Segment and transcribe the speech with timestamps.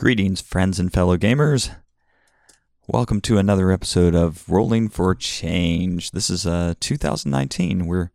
[0.00, 1.76] Greetings, friends and fellow gamers.
[2.88, 6.12] Welcome to another episode of Rolling for Change.
[6.12, 7.84] This is uh 2019.
[7.84, 8.10] We're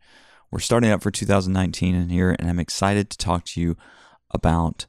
[0.49, 3.77] we're starting up for 2019 in here, and I'm excited to talk to you
[4.31, 4.87] about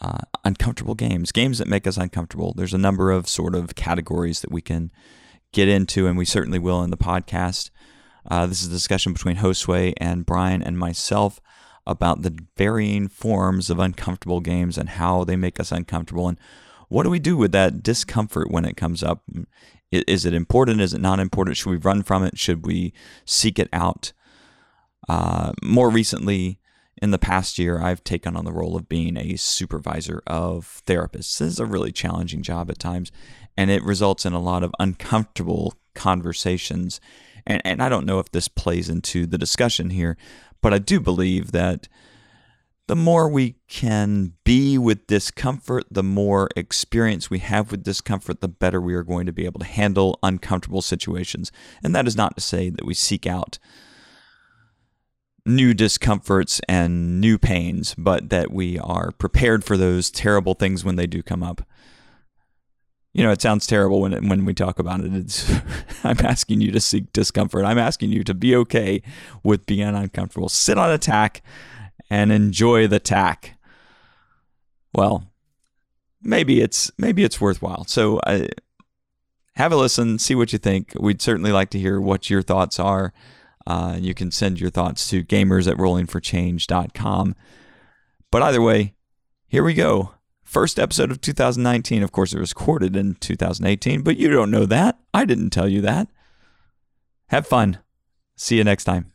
[0.00, 2.54] uh, uncomfortable games, games that make us uncomfortable.
[2.56, 4.90] There's a number of sort of categories that we can
[5.52, 7.70] get into, and we certainly will in the podcast.
[8.28, 11.40] Uh, this is a discussion between Josue and Brian and myself
[11.86, 16.38] about the varying forms of uncomfortable games and how they make us uncomfortable and
[16.88, 19.22] what do we do with that discomfort when it comes up?
[19.92, 20.80] Is it important?
[20.80, 21.56] Is it not important?
[21.56, 22.36] Should we run from it?
[22.36, 22.92] Should we
[23.24, 24.12] seek it out?
[25.08, 26.58] Uh, more recently
[27.00, 31.38] in the past year i've taken on the role of being a supervisor of therapists.
[31.38, 33.10] This is a really challenging job at times
[33.56, 37.00] and it results in a lot of uncomfortable conversations
[37.46, 40.16] and, and i don't know if this plays into the discussion here
[40.60, 41.88] but I do believe that
[42.86, 48.48] the more we can be with discomfort, the more experience we have with discomfort, the
[48.48, 51.52] better we are going to be able to handle uncomfortable situations.
[51.84, 53.60] And that is not to say that we seek out
[55.46, 60.96] new discomforts and new pains, but that we are prepared for those terrible things when
[60.96, 61.62] they do come up
[63.12, 65.12] you know, it sounds terrible when when we talk about it.
[65.12, 65.50] It's
[66.04, 67.64] I'm asking you to seek discomfort.
[67.64, 69.02] I'm asking you to be okay
[69.42, 70.48] with being uncomfortable.
[70.48, 71.42] Sit on a tack
[72.08, 73.58] and enjoy the tack.
[74.92, 75.30] Well,
[76.22, 77.84] maybe it's maybe it's worthwhile.
[77.86, 78.46] So uh,
[79.54, 80.92] have a listen, see what you think.
[80.98, 83.12] We'd certainly like to hear what your thoughts are.
[83.66, 87.36] Uh, you can send your thoughts to gamers at rollingforchange.com.
[88.30, 88.94] But either way,
[89.48, 90.14] here we go.
[90.50, 92.02] First episode of 2019.
[92.02, 94.98] Of course, it was recorded in 2018, but you don't know that.
[95.14, 96.08] I didn't tell you that.
[97.28, 97.78] Have fun.
[98.34, 99.12] See you next time.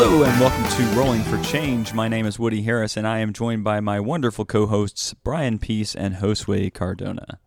[0.00, 1.92] Hello and welcome to Rolling for Change.
[1.92, 5.92] My name is Woody Harris and I am joined by my wonderful co-hosts Brian Peace
[5.92, 7.40] and Josue Cardona.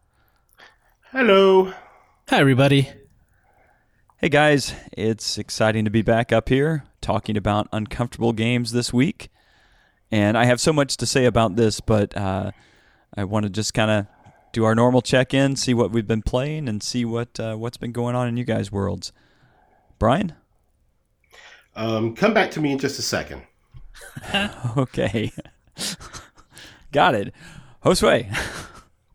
[1.14, 1.72] Hello.
[2.28, 2.90] Hi everybody.
[4.18, 9.30] Hey guys, it's exciting to be back up here talking about uncomfortable games this week.
[10.12, 12.52] And I have so much to say about this, but uh,
[13.16, 14.08] I want to just kind of
[14.52, 17.94] do our normal check-in, see what we've been playing, and see what uh, what's been
[17.94, 19.14] going on in you guys' worlds.
[19.98, 20.34] Brian?
[21.76, 23.44] Um, come back to me in just a second.
[24.78, 25.32] okay.
[26.92, 27.34] Got it.
[27.84, 28.28] Josue.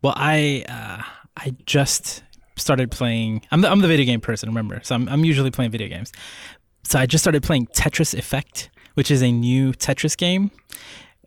[0.01, 1.03] Well, I uh,
[1.37, 2.23] I just
[2.55, 3.41] started playing.
[3.51, 4.79] I'm the, I'm the video game person, remember?
[4.83, 6.11] So I'm, I'm usually playing video games.
[6.83, 10.51] So I just started playing Tetris Effect, which is a new Tetris game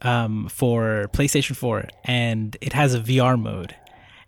[0.03, 3.75] um, for PlayStation 4, and it has a VR mode,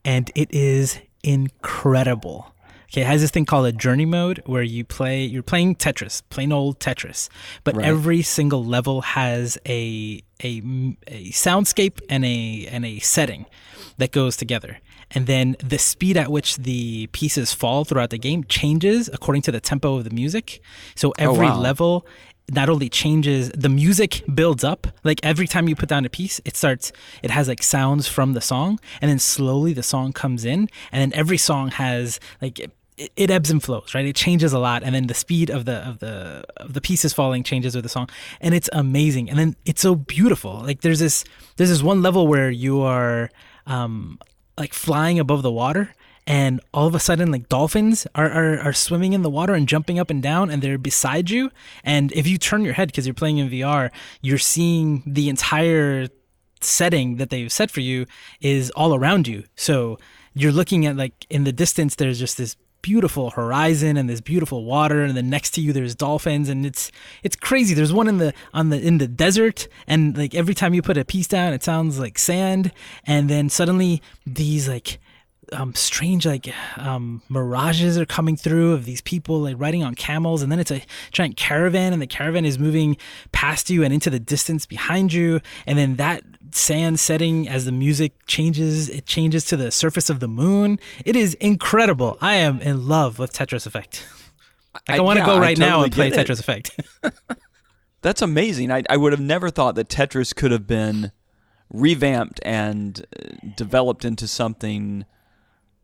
[0.05, 2.55] and it is incredible.
[2.93, 6.23] Okay, it has this thing called a journey mode where you play you're playing Tetris,
[6.29, 7.31] plain old Tetris,
[7.65, 7.87] but right.
[7.87, 10.59] every single level has a, a
[11.07, 13.47] a soundscape and a and a setting
[13.97, 14.79] that goes together.
[15.11, 19.53] And then the speed at which the pieces fall throughout the game changes according to
[19.53, 20.61] the tempo of the music.
[20.95, 21.61] So oh, every oh, wow.
[21.61, 22.07] level
[22.51, 26.41] not only changes the music builds up like every time you put down a piece
[26.45, 26.93] it starts
[27.23, 31.01] it has like sounds from the song and then slowly the song comes in and
[31.01, 32.61] then every song has like
[33.17, 34.05] it, ebbs and flows, right?
[34.05, 37.13] It changes a lot, and then the speed of the of the of the pieces
[37.13, 38.09] falling changes with the song,
[38.41, 39.31] and it's amazing.
[39.31, 40.61] And then it's so beautiful.
[40.63, 41.25] Like there's this
[41.57, 43.31] there's this one level where you are
[43.67, 44.19] um,
[44.59, 45.95] like flying above the water,
[46.27, 49.69] and all of a sudden like dolphins are, are, are swimming in the water and
[49.69, 51.51] jumping up and down and they're beside you
[51.83, 56.09] and if you turn your head because you're playing in vr you're seeing the entire
[56.61, 58.07] setting that they've set for you
[58.41, 59.99] is all around you so
[60.35, 64.65] you're looking at like in the distance there's just this beautiful horizon and this beautiful
[64.65, 66.91] water and then next to you there's dolphins and it's
[67.23, 67.75] it's crazy.
[67.75, 70.97] There's one in the on the in the desert and like every time you put
[70.97, 72.73] a piece down it sounds like sand
[73.05, 74.99] and then suddenly these like
[75.53, 80.43] um, strange like um, mirages are coming through of these people like riding on camels
[80.43, 82.97] and then it's a giant caravan and the caravan is moving
[83.33, 86.23] past you and into the distance behind you and then that
[86.55, 88.89] sand setting as the music changes.
[88.89, 90.79] It changes to the surface of the moon.
[91.05, 92.19] It is incredible.
[92.21, 94.07] I am in love with Tetris Effect.
[94.75, 96.81] Like, I, I want to yeah, go right totally now and play Tetris Effect.
[98.03, 98.71] That's amazing.
[98.71, 101.13] I, I would have never thought that Tetris could have been
[101.71, 105.05] revamped and uh, developed into something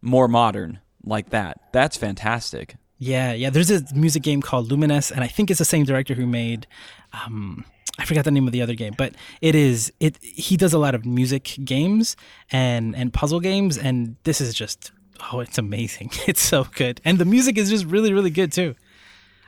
[0.02, 1.60] more modern like that.
[1.72, 2.76] That's fantastic.
[2.98, 3.50] Yeah, yeah.
[3.50, 6.66] There's a music game called Lumines, and I think it's the same director who made.
[7.12, 7.64] Um,
[7.98, 10.18] I forgot the name of the other game, but it is it.
[10.22, 12.16] He does a lot of music games
[12.50, 14.92] and and puzzle games, and this is just
[15.32, 16.10] oh, it's amazing.
[16.26, 18.74] It's so good, and the music is just really really good too.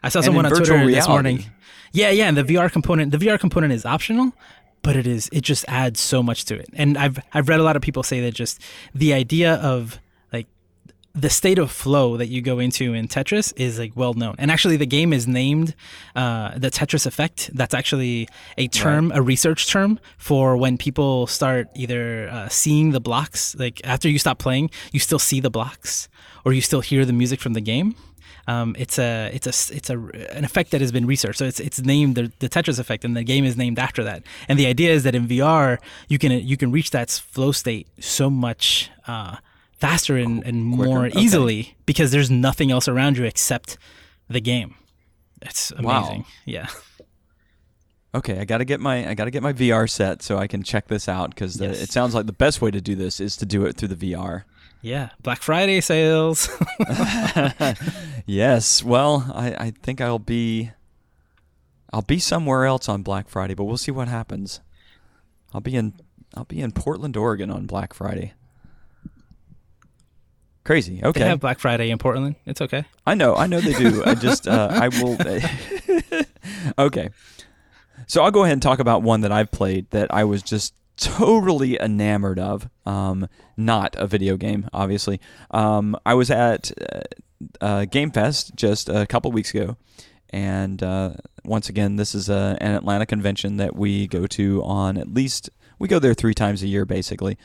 [0.02, 1.44] I saw And someone on Twitter this morning.
[1.92, 3.10] Yeah, yeah, and the VR component.
[3.10, 4.32] The VR component is optional,
[4.82, 6.68] but it is it just adds so much to it.
[6.74, 8.60] And I've I've read a lot of people say that just
[8.94, 9.98] the idea of
[11.20, 14.34] the state of flow that you go into in Tetris is like well known.
[14.38, 15.74] And actually, the game is named
[16.16, 17.50] uh, the Tetris effect.
[17.52, 23.00] That's actually a term, a research term for when people start either uh, seeing the
[23.00, 23.54] blocks.
[23.56, 26.08] Like after you stop playing, you still see the blocks,
[26.44, 27.94] or you still hear the music from the game.
[28.46, 29.98] Um, it's a it's a it's a
[30.32, 31.38] an effect that has been researched.
[31.38, 34.22] So it's it's named the, the Tetris effect, and the game is named after that.
[34.48, 35.78] And the idea is that in VR,
[36.08, 39.36] you can you can reach that flow state so much uh,
[39.80, 41.18] faster and, and more okay.
[41.18, 43.78] easily because there's nothing else around you except
[44.28, 44.74] the game.
[45.42, 46.00] It's Wow.
[46.04, 46.24] amazing.
[46.44, 46.68] Yeah.
[48.14, 50.88] Okay, I gotta get my I gotta get my VR set so I can check
[50.88, 51.80] this out because Yes.
[51.80, 54.12] it sounds like the best way to do this is to do it through the
[54.12, 54.42] VR.
[54.82, 55.10] Yeah.
[55.22, 56.48] Black Friday sales.
[58.26, 60.70] Yes, well, I, I think I'll be
[61.92, 64.60] I'll be somewhere else on Black Friday, but we'll see what happens.
[65.52, 65.94] I'll be in
[66.36, 68.34] I'll be in Portland, Oregon on Black Friday.
[70.64, 71.00] Crazy.
[71.00, 71.20] They Okay.
[71.26, 72.36] have Black Friday in Portland.
[72.44, 72.84] It's okay.
[73.06, 74.02] I know, I know they do.
[74.04, 75.16] I just, uh, I will.
[76.78, 77.10] okay.
[78.06, 80.74] So I'll go ahead and talk about one that I've played that I was just
[80.96, 82.68] totally enamored of.
[82.84, 85.20] Um, not a video game, obviously.
[85.50, 87.00] Um, I was at uh,
[87.60, 89.76] uh, Game Fest just a couple weeks ago.
[90.30, 91.14] And uh,
[91.44, 95.50] once again, this is a, an Atlanta convention that we go to on at least,
[95.78, 97.38] we go there three times a year, basically.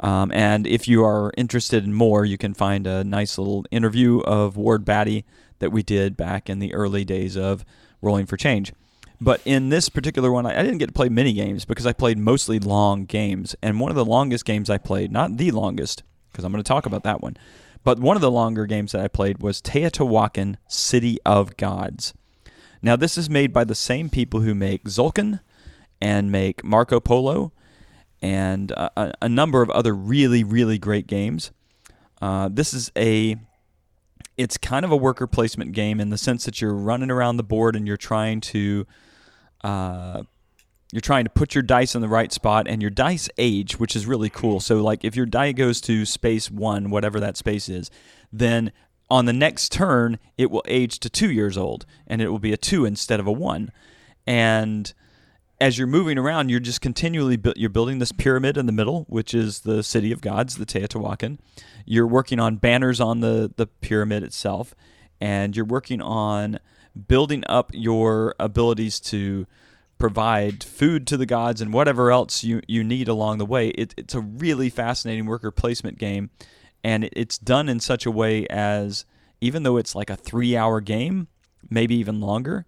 [0.00, 4.20] Um, and if you are interested in more, you can find a nice little interview
[4.20, 5.24] of Ward Batty
[5.58, 7.64] that we did back in the early days of
[8.00, 8.72] Rolling for Change.
[9.20, 12.16] But in this particular one, I didn't get to play many games because I played
[12.16, 13.54] mostly long games.
[13.62, 16.68] And one of the longest games I played, not the longest, because I'm going to
[16.68, 17.36] talk about that one,
[17.84, 22.14] but one of the longer games that I played was Teotihuacan City of Gods.
[22.80, 25.40] Now, this is made by the same people who make Tzolk'in
[26.00, 27.52] and make Marco Polo
[28.22, 31.50] and a, a number of other really, really great games.
[32.20, 33.36] Uh, this is a
[34.36, 37.42] it's kind of a worker placement game in the sense that you're running around the
[37.42, 38.86] board and you're trying to
[39.62, 40.22] uh,
[40.92, 43.94] you're trying to put your dice in the right spot and your dice age, which
[43.94, 44.60] is really cool.
[44.60, 47.90] So like if your die goes to space one, whatever that space is,
[48.32, 48.72] then
[49.08, 52.52] on the next turn it will age to two years old and it will be
[52.52, 53.70] a two instead of a one.
[54.26, 54.92] And
[55.60, 59.04] as you're moving around, you're just continually bu- you're building this pyramid in the middle,
[59.08, 61.38] which is the city of gods, the Teotihuacan.
[61.84, 64.74] You're working on banners on the the pyramid itself,
[65.20, 66.58] and you're working on
[67.06, 69.46] building up your abilities to
[69.98, 73.68] provide food to the gods and whatever else you, you need along the way.
[73.68, 76.30] It, it's a really fascinating worker placement game,
[76.82, 79.04] and it, it's done in such a way as
[79.40, 81.28] even though it's like a three hour game,
[81.68, 82.66] maybe even longer,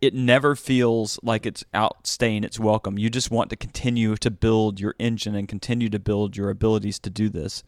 [0.00, 2.98] it never feels like it's outstaying its welcome.
[2.98, 6.98] You just want to continue to build your engine and continue to build your abilities
[7.00, 7.64] to do this.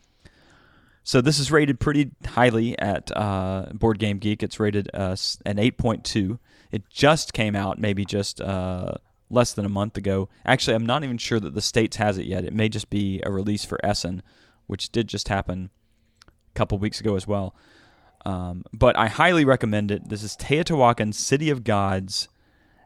[1.03, 4.43] So this is rated pretty highly at uh, Board Game Geek.
[4.43, 6.38] It's rated uh, an 8.2.
[6.71, 8.94] It just came out maybe just uh,
[9.29, 10.29] less than a month ago.
[10.44, 12.44] Actually, I'm not even sure that the states has it yet.
[12.44, 14.22] It may just be a release for Essen,
[14.67, 15.70] which did just happen
[16.29, 17.56] a couple weeks ago as well.
[18.24, 20.08] Um, but I highly recommend it.
[20.08, 22.29] This is Teotihuacan City of Gods,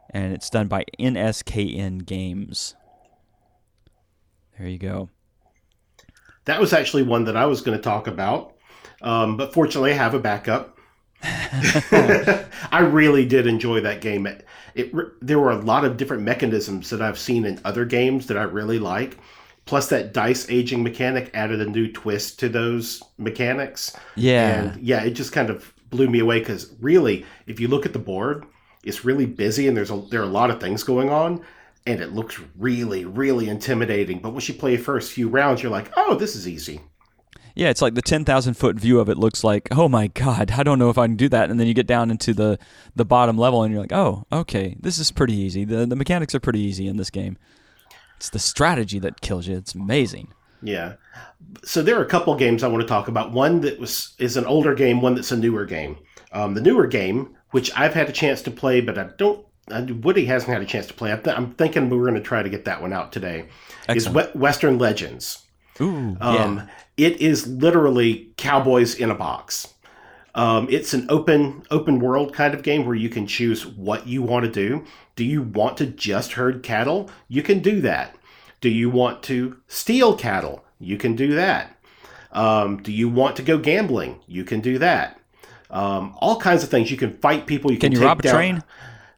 [0.09, 2.75] and it's done by NSKN Games.
[4.57, 5.09] There you go.
[6.45, 8.55] That was actually one that I was going to talk about,
[9.01, 10.77] um, but fortunately, I have a backup.
[12.71, 14.27] I really did enjoy that game.
[14.27, 18.27] It, it there were a lot of different mechanisms that I've seen in other games
[18.27, 19.17] that I really like.
[19.65, 23.95] Plus, that dice aging mechanic added a new twist to those mechanics.
[24.15, 24.49] Yeah.
[24.49, 27.93] And yeah, it just kind of blew me away because really, if you look at
[27.93, 28.45] the board,
[28.83, 31.43] it's really busy and there's a, there are a lot of things going on,
[31.87, 34.19] and it looks really, really intimidating.
[34.19, 36.81] But once you play first few rounds, you're like, oh, this is easy.
[37.55, 40.63] Yeah, it's like the 10,000 foot view of it looks like, oh my God, I
[40.63, 41.49] don't know if I can do that.
[41.49, 42.59] And then you get down into the,
[42.95, 45.63] the bottom level and you're like, oh, okay, this is pretty easy.
[45.63, 47.37] The, the mechanics are pretty easy in this game.
[48.25, 49.55] It's the strategy that kills you.
[49.55, 50.33] It's amazing.
[50.63, 50.93] Yeah.
[51.63, 53.31] So there are a couple games I want to talk about.
[53.31, 55.97] One that was is an older game, one that's a newer game.
[56.31, 59.45] Um, the newer game, which I've had a chance to play, but I don't.
[59.69, 61.13] I, Woody hasn't had a chance to play.
[61.13, 63.45] I th- I'm thinking we're going to try to get that one out today.
[63.87, 64.27] Excellent.
[64.29, 65.43] Is we- Western Legends.
[65.79, 66.67] Ooh, Um, yeah.
[66.97, 69.67] It is literally cowboys in a box.
[70.35, 74.21] Um, it's an open open world kind of game where you can choose what you
[74.21, 74.83] want to do.
[75.15, 77.09] Do you want to just herd cattle?
[77.29, 78.15] You can do that.
[78.59, 80.65] Do you want to steal cattle?
[80.79, 81.77] You can do that.
[82.33, 84.19] Um, do you want to go gambling?
[84.27, 85.19] You can do that.
[85.69, 86.91] Um, all kinds of things.
[86.91, 87.71] You can fight people.
[87.71, 88.63] You can, Can you take rob a train?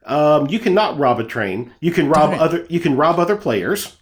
[0.05, 1.73] Um, you cannot rob a train.
[1.79, 2.67] You can rob Darn other.
[2.69, 3.97] You can rob other players.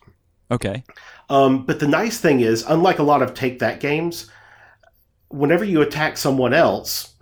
[0.51, 0.83] Okay.
[1.29, 4.29] Um, but the nice thing is, unlike a lot of take that games,
[5.35, 7.13] whenever you attack someone else,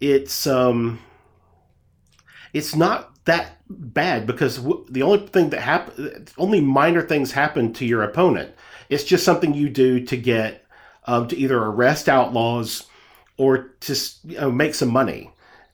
[0.00, 1.00] it's um,
[2.52, 7.72] it's not that bad because w- the only thing that happen, only minor things happen
[7.74, 8.54] to your opponent.
[8.88, 10.66] It's just something you do to get
[11.06, 12.86] um, to either arrest outlaws
[13.38, 15.30] or to you know, make some money,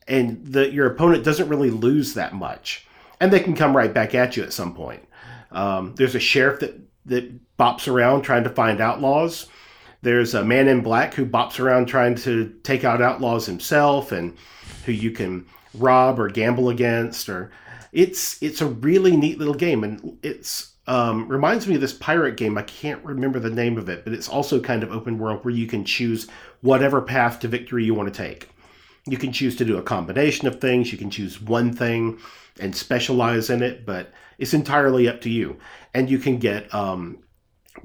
[0.07, 2.87] and the your opponent doesn't really lose that much,
[3.21, 5.07] and they can come right back at you at some point.
[5.51, 9.47] Um, there's a sheriff that that bops around trying to find outlaws.
[10.03, 14.37] There's a man in black who bops around trying to take out outlaws himself, and
[14.85, 17.29] who you can rob or gamble against.
[17.29, 17.51] Or
[17.93, 22.37] it's it's a really neat little game, and it's um, reminds me of this pirate
[22.37, 22.57] game.
[22.57, 25.55] I can't remember the name of it, but it's also kind of open world where
[25.55, 26.29] you can choose
[26.63, 28.49] whatever path to victory you want to take.
[29.07, 30.91] You can choose to do a combination of things.
[30.91, 32.19] You can choose one thing
[32.59, 35.59] and specialize in it, but it's entirely up to you.
[35.93, 37.19] And you can get um,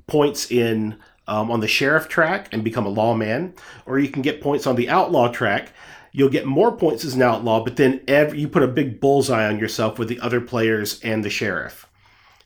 [0.08, 3.54] points in um, on the sheriff track and become a lawman,
[3.86, 5.70] or you can get points on the outlaw track.
[6.12, 9.48] You'll get more points as an outlaw, but then every, you put a big bullseye
[9.48, 11.88] on yourself with the other players and the sheriff.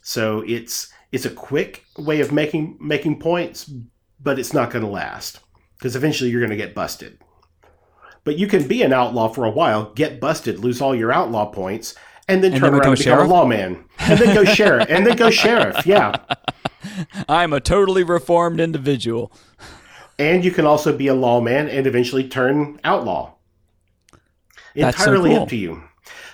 [0.04, 3.70] So it's it's a quick way of making making points,
[4.20, 5.40] but it's not going to last
[5.78, 7.20] because eventually you're going to get busted.
[8.24, 11.46] But you can be an outlaw for a while, get busted, lose all your outlaw
[11.46, 11.96] points,
[12.28, 13.30] and then And turn then around become and become sheriff?
[13.30, 15.86] a lawman, and then go sheriff, and then go sheriff.
[15.86, 16.16] Yeah,
[17.30, 19.32] I'm a totally reformed individual.
[20.20, 23.34] and you can also be a lawman and eventually turn outlaw.
[24.76, 25.44] That's so Entirely cool.
[25.44, 25.84] up to you.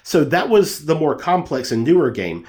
[0.04, 2.46] So that was the more complex and newer game.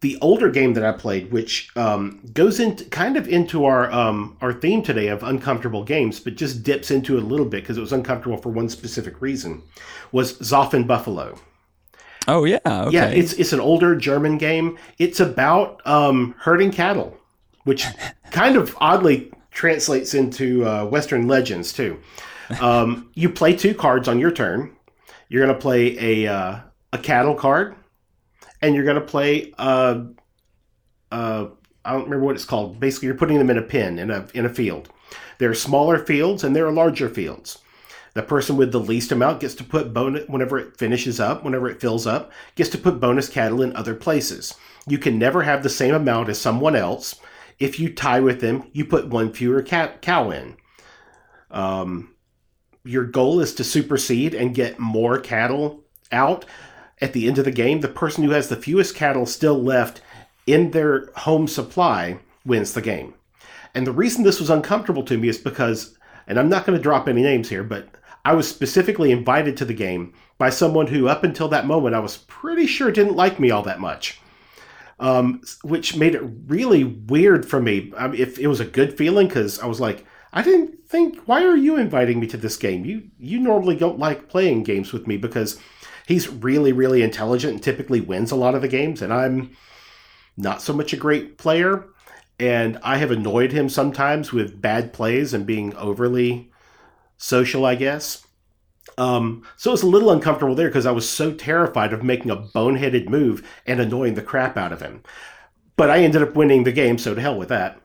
[0.00, 4.36] The older game that I played, which um, goes into kind of into our um,
[4.40, 7.76] our theme today of uncomfortable games, but just dips into it a little bit because
[7.78, 9.62] it was uncomfortable for one specific reason,
[10.12, 11.38] was Zoff in Buffalo.
[12.28, 12.60] Oh yeah.
[12.64, 12.94] Okay.
[12.94, 14.78] Yeah, it's it's an older German game.
[14.98, 17.16] It's about um, herding cattle,
[17.64, 17.86] which
[18.30, 21.98] kind of oddly translates into uh, Western legends too.
[22.60, 24.76] Um, you play two cards on your turn.
[25.28, 26.60] You're going to play a uh,
[26.92, 27.74] a cattle card,
[28.62, 30.04] and you're going to play uh,
[31.10, 31.46] uh,
[31.84, 32.78] I don't remember what it's called.
[32.78, 34.90] Basically, you're putting them in a pen in a in a field.
[35.38, 37.58] There are smaller fields and there are larger fields.
[38.18, 41.70] The person with the least amount gets to put bonus whenever it finishes up, whenever
[41.70, 44.56] it fills up, gets to put bonus cattle in other places.
[44.88, 47.14] You can never have the same amount as someone else.
[47.60, 50.56] If you tie with them, you put one fewer cat, cow in.
[51.52, 52.12] Um,
[52.82, 56.44] your goal is to supersede and get more cattle out.
[57.00, 60.00] At the end of the game, the person who has the fewest cattle still left
[60.44, 63.14] in their home supply wins the game.
[63.76, 65.96] And the reason this was uncomfortable to me is because,
[66.26, 67.90] and I'm not going to drop any names here, but
[68.24, 72.00] I was specifically invited to the game by someone who, up until that moment, I
[72.00, 74.20] was pretty sure didn't like me all that much.
[75.00, 77.92] Um, which made it really weird for me.
[77.96, 81.20] I mean, if it was a good feeling, because I was like, I didn't think.
[81.26, 82.84] Why are you inviting me to this game?
[82.84, 85.60] You you normally don't like playing games with me because
[86.06, 89.56] he's really really intelligent and typically wins a lot of the games, and I'm
[90.36, 91.86] not so much a great player.
[92.40, 96.50] And I have annoyed him sometimes with bad plays and being overly
[97.18, 98.26] social, I guess.
[98.96, 102.30] Um, so it was a little uncomfortable there because I was so terrified of making
[102.30, 105.02] a boneheaded move and annoying the crap out of him.
[105.76, 107.80] But I ended up winning the game, so to hell with that.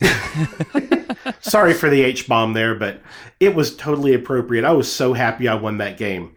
[1.40, 3.00] Sorry for the H bomb there, but
[3.40, 4.64] it was totally appropriate.
[4.64, 6.36] I was so happy I won that game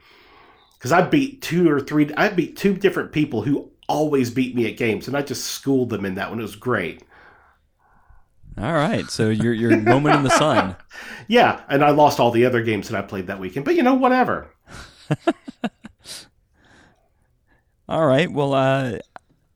[0.77, 2.11] because I beat two or three.
[2.15, 5.89] I beat two different people who always beat me at games, and I just schooled
[5.89, 6.39] them in that one.
[6.39, 7.03] It was great.
[8.57, 9.09] All right.
[9.09, 10.75] So your your moment in the sun.
[11.29, 13.83] Yeah, and I lost all the other games that I played that weekend, but you
[13.83, 14.49] know, whatever.
[17.89, 18.31] All right.
[18.31, 18.99] Well, uh,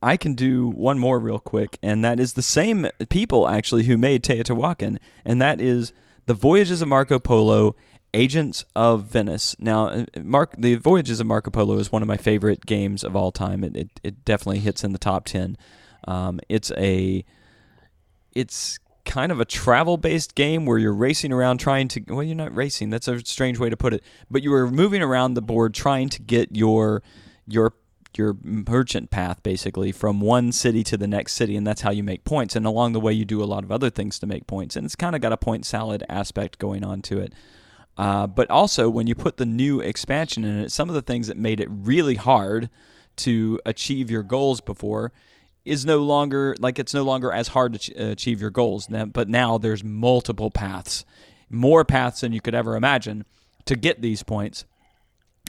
[0.01, 3.97] I can do one more real quick, and that is the same people actually who
[3.97, 5.93] made Teotihuacan, and that is
[6.25, 7.75] the Voyages of Marco Polo.
[8.13, 9.55] Agents of Venice.
[9.57, 13.15] Now, uh, Mark, the Voyages of Marco Polo is one of my favorite games of
[13.15, 13.63] all time.
[13.63, 15.57] It, it, it definitely hits in the top ten.
[16.05, 17.23] Um, it's a,
[18.35, 22.01] it's kind of a travel-based game where you're racing around trying to.
[22.07, 22.89] Well, you're not racing.
[22.89, 24.03] That's a strange way to put it.
[24.29, 27.01] But you are moving around the board trying to get your
[27.47, 27.73] your
[28.17, 32.03] your merchant path basically from one city to the next city and that's how you
[32.03, 34.45] make points and along the way you do a lot of other things to make
[34.47, 37.33] points and it's kind of got a point salad aspect going on to it
[37.97, 41.27] Uh, but also, when you put the new expansion in it, some of the things
[41.27, 42.69] that made it really hard
[43.17, 45.11] to achieve your goals before
[45.63, 48.89] is no longer like it's no longer as hard to ch- uh, achieve your goals.
[48.89, 51.05] Now, but now there's multiple paths,
[51.49, 53.25] more paths than you could ever imagine
[53.65, 54.65] to get these points.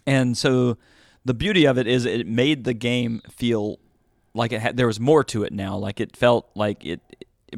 [0.07, 0.77] And so
[1.25, 3.79] the beauty of it is it made the game feel
[4.35, 5.77] like it had there was more to it now.
[5.77, 7.01] Like it felt like it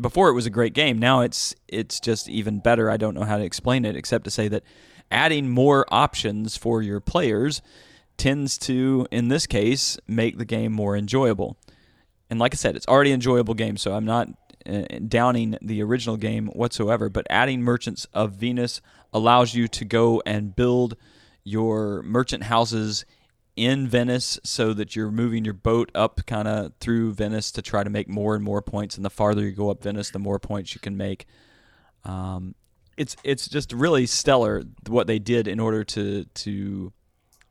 [0.01, 0.99] before it was a great game.
[0.99, 2.91] Now it's it's just even better.
[2.91, 4.63] I don't know how to explain it except to say that
[5.11, 7.63] adding more options for your players
[8.17, 11.57] tends to in this case make the game more enjoyable.
[12.31, 14.29] And like I said, it's already an enjoyable game, so I'm not
[14.67, 18.81] uh, downing the original game whatsoever, but adding Merchants of Venus
[19.13, 20.97] allows you to go and build
[21.45, 23.05] your merchant houses
[23.57, 27.85] in Venice so that you're moving your boat up kind of through Venice to try
[27.85, 28.97] to make more and more points.
[28.97, 31.27] And the farther you go up Venice, the more points you can make.
[32.05, 32.55] Um,
[32.97, 36.93] it's it's just really stellar what they did in order to to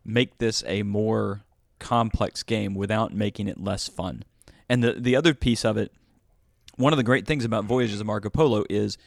[0.06, 1.42] make this a more
[1.80, 4.24] complex game without making it less fun.
[4.70, 5.91] And the the other piece of it,
[6.75, 8.98] one of the great things about Voyages of Marco Polo is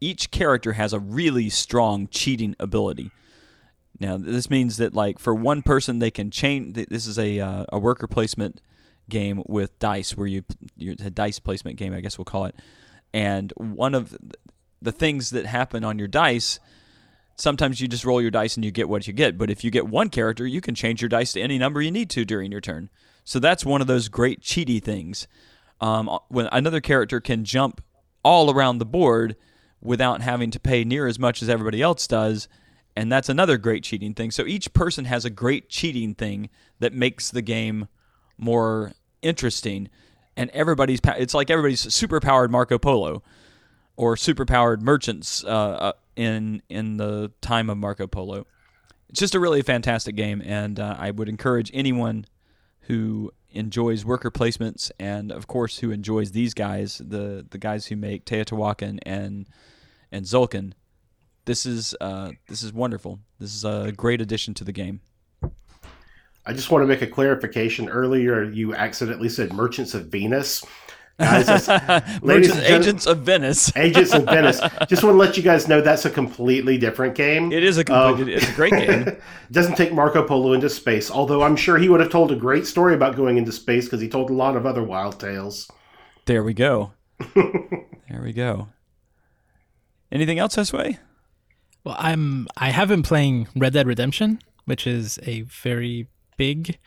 [0.00, 3.10] each character has a really strong cheating ability.
[4.00, 6.74] Now, this means that like for one person, they can change.
[6.74, 8.60] This is a uh, a worker placement
[9.08, 10.44] game with dice, where you
[10.76, 12.54] you a dice placement game, I guess we'll call it.
[13.12, 14.16] And one of
[14.80, 16.60] the things that happen on your dice,
[17.36, 19.36] sometimes you just roll your dice and you get what you get.
[19.36, 21.90] But if you get one character, you can change your dice to any number you
[21.90, 22.90] need to during your turn.
[23.28, 25.28] So that's one of those great cheaty things.
[25.80, 27.82] Um, when another character can jump
[28.22, 29.36] all around the board
[29.80, 32.48] without having to pay near as much as everybody else does
[32.98, 34.32] and that's another great cheating thing.
[34.32, 37.86] So each person has a great cheating thing that makes the game
[38.36, 38.90] more
[39.22, 39.88] interesting.
[40.36, 43.22] And everybody's it's like everybody's super powered Marco Polo
[43.96, 48.48] or super powered merchants uh, uh, in in the time of Marco Polo.
[49.08, 52.26] It's just a really fantastic game, and uh, I would encourage anyone
[52.88, 57.96] who enjoys worker placements and of course who enjoys these guys, the the guys who
[57.96, 59.48] make Teotihuacan and
[60.12, 60.72] and Tzolk'in
[61.48, 63.18] this is uh, this is wonderful.
[63.40, 65.00] This is a great addition to the game.
[66.44, 67.88] I just want to make a clarification.
[67.88, 70.62] Earlier, you accidentally said Merchants of Venus.
[71.18, 71.48] Guys,
[72.22, 73.76] ladies Merchants, Agents of Venice.
[73.76, 74.60] Agents of Venice.
[74.88, 77.50] Just want to let you guys know that's a completely different game.
[77.50, 79.16] It is a completely, um, it's a great game.
[79.50, 82.66] doesn't take Marco Polo into space, although I'm sure he would have told a great
[82.66, 85.68] story about going into space because he told a lot of other wild tales.
[86.26, 86.92] There we go.
[87.34, 88.68] there we go.
[90.12, 90.98] Anything else this way?
[91.82, 96.78] Well, I'm I have been playing Red Dead Redemption, which is a very big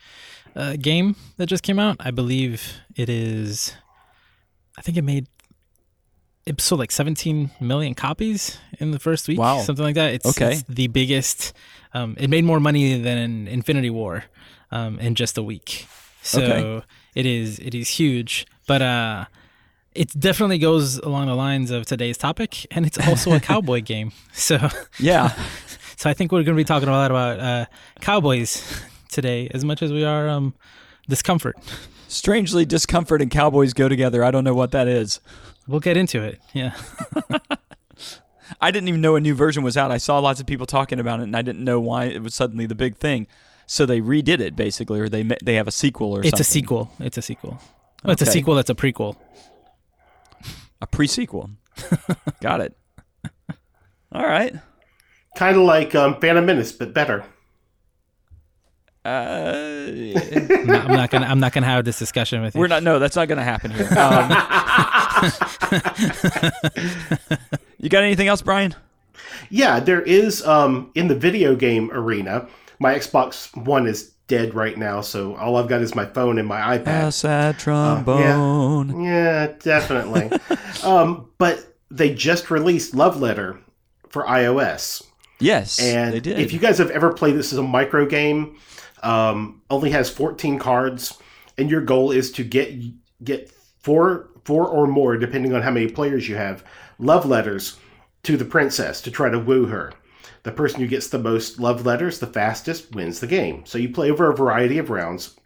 [0.56, 1.96] uh, game that just came out.
[2.00, 3.74] I believe it is.
[4.76, 5.26] I think it made
[6.44, 9.38] it sold like 17 million copies in the first week.
[9.38, 10.14] Wow, something like that.
[10.14, 10.54] It's, okay.
[10.54, 11.52] It's the biggest.
[11.94, 14.24] Um, it made more money than Infinity War
[14.70, 15.86] um, in just a week.
[16.22, 16.86] So okay.
[17.14, 18.46] it is it is huge.
[18.66, 19.24] But uh,
[19.94, 24.12] it definitely goes along the lines of today's topic, and it's also a cowboy game.
[24.32, 25.36] So yeah,
[25.96, 27.66] so I think we're going to be talking a lot about uh,
[28.00, 30.54] cowboys today, as much as we are um,
[31.08, 31.56] discomfort.
[32.12, 34.22] Strangely, discomfort and cowboys go together.
[34.22, 35.20] I don't know what that is.
[35.66, 36.40] We'll get into it.
[36.52, 36.76] Yeah.
[38.60, 39.90] I didn't even know a new version was out.
[39.90, 42.34] I saw lots of people talking about it, and I didn't know why it was
[42.34, 43.26] suddenly the big thing.
[43.66, 46.28] So they redid it basically, or they they have a sequel or something.
[46.28, 46.42] it's something.
[46.42, 46.92] a sequel.
[46.98, 47.60] It's a sequel.
[48.04, 48.12] Okay.
[48.12, 49.16] It's a sequel that's a prequel
[50.82, 51.48] a pre-sequel.
[52.40, 52.76] Got it.
[54.10, 54.54] All right.
[55.36, 57.24] Kind of like um, Phantom Menace, but better.
[59.04, 61.26] Uh, I'm, not, I'm, not, gonna.
[61.26, 62.60] I'm not gonna have this discussion with you.
[62.60, 62.84] We're not.
[62.84, 63.88] No, that's not gonna happen here.
[64.02, 64.30] Um,
[67.78, 68.74] you got anything else, Brian?
[69.50, 70.44] Yeah, there is.
[70.46, 75.56] Um, in the video game arena, my Xbox One is dead right now, so all
[75.56, 77.08] I've got is my phone and my iPad.
[77.08, 78.90] A sad trombone.
[78.90, 80.30] Uh, yeah, yeah, definitely.
[80.84, 83.58] um, but they just released Love Letter
[84.08, 85.02] for iOS.
[85.40, 86.38] Yes, and they did.
[86.38, 88.56] If you guys have ever played this as a micro game,
[89.02, 91.18] um, only has 14 cards,
[91.58, 92.80] and your goal is to get
[93.22, 96.64] get four four or more, depending on how many players you have,
[96.98, 97.78] love letters
[98.24, 99.92] to the princess to try to woo her.
[100.42, 103.64] The person who gets the most love letters the fastest wins the game.
[103.64, 105.36] So you play over a variety of rounds,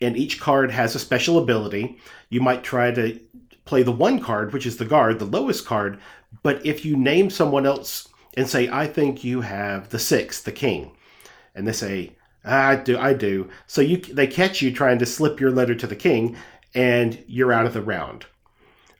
[0.00, 1.98] and each card has a special ability.
[2.28, 3.20] You might try to
[3.64, 6.00] play the one card, which is the guard, the lowest card,
[6.42, 10.52] but if you name someone else and say, I think you have the six, the
[10.52, 10.92] king,
[11.54, 12.15] and they say,
[12.46, 13.50] I do, I do.
[13.66, 16.36] So you they catch you trying to slip your letter to the king,
[16.74, 18.26] and you're out of the round.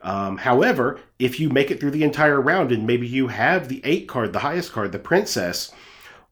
[0.02, 3.80] Um, however, if you make it through the entire round and maybe you have the
[3.84, 5.72] eight card, the highest card, the princess,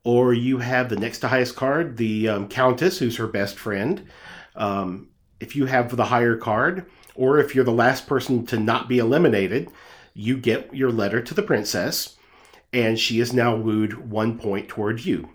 [0.03, 4.07] or you have the next to highest card, the um, countess, who's her best friend.
[4.55, 8.87] Um, if you have the higher card, or if you're the last person to not
[8.87, 9.69] be eliminated,
[10.13, 12.15] you get your letter to the princess,
[12.71, 15.29] and she is now wooed one point toward you.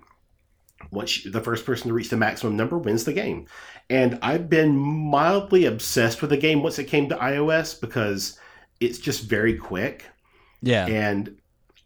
[0.90, 3.46] Once she, the first person to reach the maximum number wins the game.
[3.88, 8.38] And I've been mildly obsessed with the game once it came to iOS because
[8.80, 10.04] it's just very quick.
[10.62, 10.86] Yeah.
[10.86, 11.36] And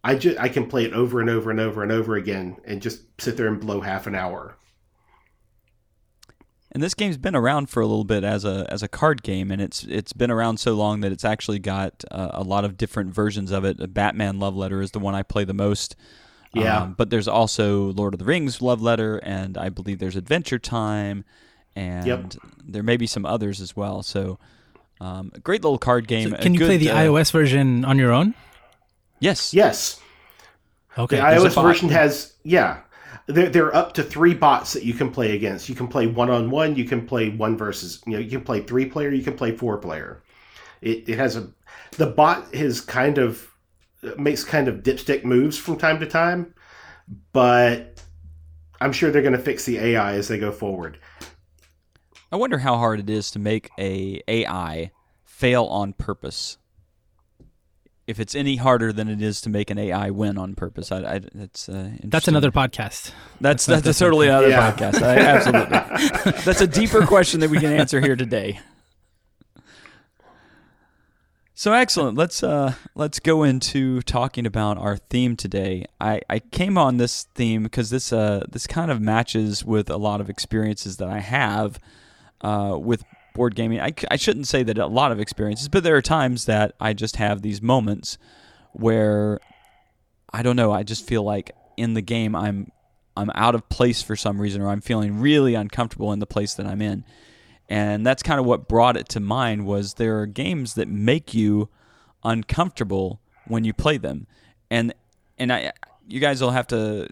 [0.03, 2.81] I just I can play it over and over and over and over again and
[2.81, 4.57] just sit there and blow half an hour.
[6.71, 9.49] And this game's been around for a little bit as a as a card game,
[9.49, 12.75] and it's it's been around so long that it's actually got uh, a lot of
[12.75, 13.93] different versions of it.
[13.93, 15.95] Batman Love Letter is the one I play the most.
[16.55, 16.83] Yeah.
[16.83, 20.59] Um, but there's also Lord of the Rings Love Letter, and I believe there's Adventure
[20.59, 21.25] Time,
[21.75, 22.33] and Yep.
[22.63, 24.03] there may be some others as well.
[24.03, 24.39] So,
[25.01, 26.29] um, a great little card game.
[26.29, 28.33] So can you good, play the uh, iOS version on your own?
[29.19, 29.53] Yes.
[29.53, 29.99] Yes.
[30.97, 31.17] Okay.
[31.17, 32.79] The iOS version has yeah.
[33.27, 35.67] There, there are up to three bots that you can play against.
[35.67, 36.75] You can play one on one.
[36.75, 38.01] You can play one versus.
[38.05, 39.09] You know, you can play three player.
[39.11, 40.21] You can play four player.
[40.81, 41.49] It, it has a
[41.97, 43.49] the bot is kind of
[44.17, 46.53] makes kind of dipstick moves from time to time,
[47.33, 48.01] but
[48.81, 50.97] I'm sure they're going to fix the AI as they go forward.
[52.31, 54.91] I wonder how hard it is to make a AI
[55.23, 56.57] fail on purpose.
[58.07, 60.97] If it's any harder than it is to make an AI win on purpose, I,
[61.15, 63.11] I that's uh, That's another podcast.
[63.41, 64.71] That's That's that's, not totally another Yeah.
[64.71, 65.01] podcast.
[65.01, 66.31] I, absolutely.
[66.45, 68.59] that's a deeper question that we can answer here today.
[71.57, 72.17] So excellent.
[72.17, 75.85] Let's uh let's go into talking about our theme today.
[76.01, 79.95] I, I came on this theme because this uh this kind of matches with a
[79.95, 81.79] lot of experiences that I have
[82.41, 83.79] uh with board gaming.
[83.79, 86.91] I, I shouldn't say that a lot of experiences, but there are times that I
[86.91, 88.17] just have these moments
[88.73, 89.39] where
[90.33, 92.69] I don't know, I just feel like in the game I'm
[93.15, 96.53] I'm out of place for some reason or I'm feeling really uncomfortable in the place
[96.55, 97.05] that I'm in.
[97.67, 101.33] And that's kind of what brought it to mind was there are games that make
[101.33, 101.69] you
[102.23, 104.27] uncomfortable when you play them.
[104.69, 104.93] And
[105.37, 105.73] and I
[106.07, 107.07] you guys will have to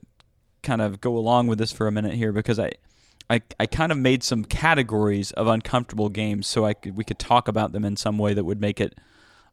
[0.61, 2.71] kind of go along with this for a minute here because I
[3.29, 7.19] I, I kind of made some categories of uncomfortable games so I could we could
[7.19, 8.97] talk about them in some way that would make it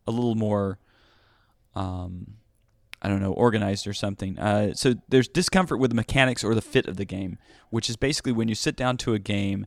[0.07, 0.79] a little more
[1.75, 2.35] um,
[3.03, 4.39] I don't know, organized or something.
[4.39, 7.39] Uh, so there's discomfort with the mechanics or the fit of the game,
[7.71, 9.67] which is basically when you sit down to a game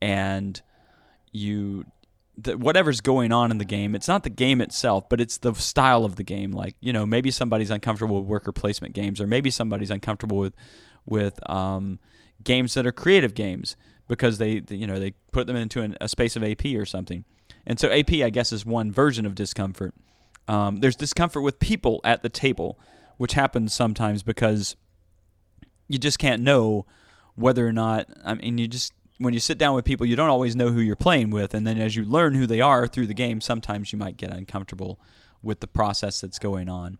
[0.00, 0.60] and
[1.32, 1.84] you
[2.46, 3.94] whatever's going on in the game.
[3.94, 6.52] It's not the game itself, but it's the style of the game.
[6.52, 10.54] Like you know, maybe somebody's uncomfortable with worker placement games, or maybe somebody's uncomfortable with
[11.04, 11.98] with um,
[12.42, 13.76] games that are creative games
[14.08, 16.86] because they they, you know they put them into an, a space of AP or
[16.86, 17.24] something.
[17.66, 19.94] And so AP, I guess, is one version of discomfort.
[20.48, 22.78] Um, there's discomfort with people at the table,
[23.18, 24.74] which happens sometimes because
[25.86, 26.86] you just can't know
[27.36, 28.06] whether or not.
[28.24, 30.80] I mean, you just when you sit down with people, you don't always know who
[30.80, 33.92] you're playing with, and then as you learn who they are through the game, sometimes
[33.92, 35.00] you might get uncomfortable
[35.42, 36.98] with the process that's going on.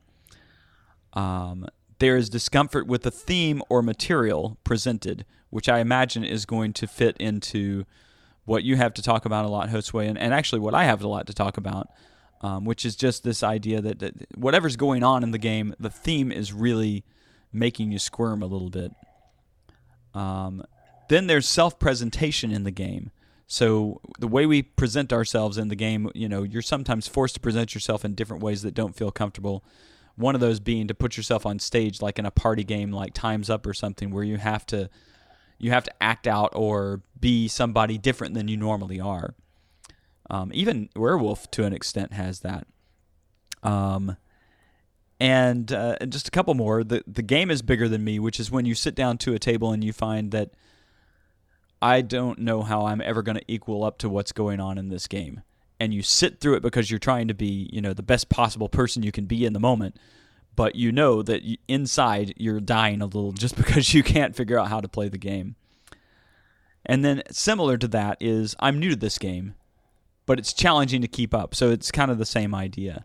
[1.12, 1.66] Um,
[1.98, 6.86] there is discomfort with the theme or material presented, which I imagine is going to
[6.86, 7.84] fit into
[8.44, 11.02] what you have to talk about a lot, Josue, and, and actually what I have
[11.02, 11.88] a lot to talk about,
[12.40, 15.90] um, which is just this idea that, that whatever's going on in the game, the
[15.90, 17.04] theme is really
[17.52, 18.92] making you squirm a little bit.
[20.14, 20.64] Um,
[21.12, 23.10] then there's self-presentation in the game.
[23.46, 27.40] So the way we present ourselves in the game, you know, you're sometimes forced to
[27.40, 29.62] present yourself in different ways that don't feel comfortable.
[30.16, 33.12] One of those being to put yourself on stage like in a party game like
[33.12, 34.88] Time's Up or something where you have to
[35.58, 39.34] you have to act out or be somebody different than you normally are.
[40.30, 42.66] Um, even Werewolf to an extent has that.
[43.62, 44.16] Um,
[45.20, 46.82] and uh, just a couple more.
[46.82, 49.38] The the game is bigger than me, which is when you sit down to a
[49.38, 50.52] table and you find that
[51.82, 54.88] I don't know how I'm ever going to equal up to what's going on in
[54.88, 55.42] this game.
[55.80, 58.68] And you sit through it because you're trying to be, you know, the best possible
[58.68, 59.96] person you can be in the moment,
[60.54, 64.68] but you know that inside you're dying a little just because you can't figure out
[64.68, 65.56] how to play the game.
[66.86, 69.54] And then similar to that is I'm new to this game,
[70.24, 71.52] but it's challenging to keep up.
[71.52, 73.04] So it's kind of the same idea.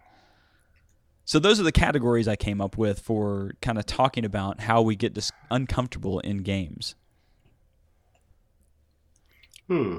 [1.26, 4.84] So those are the categories I came up with for kind of talking about how
[4.84, 6.96] we get dis- uncomfortable in games.
[9.68, 9.98] Hmm.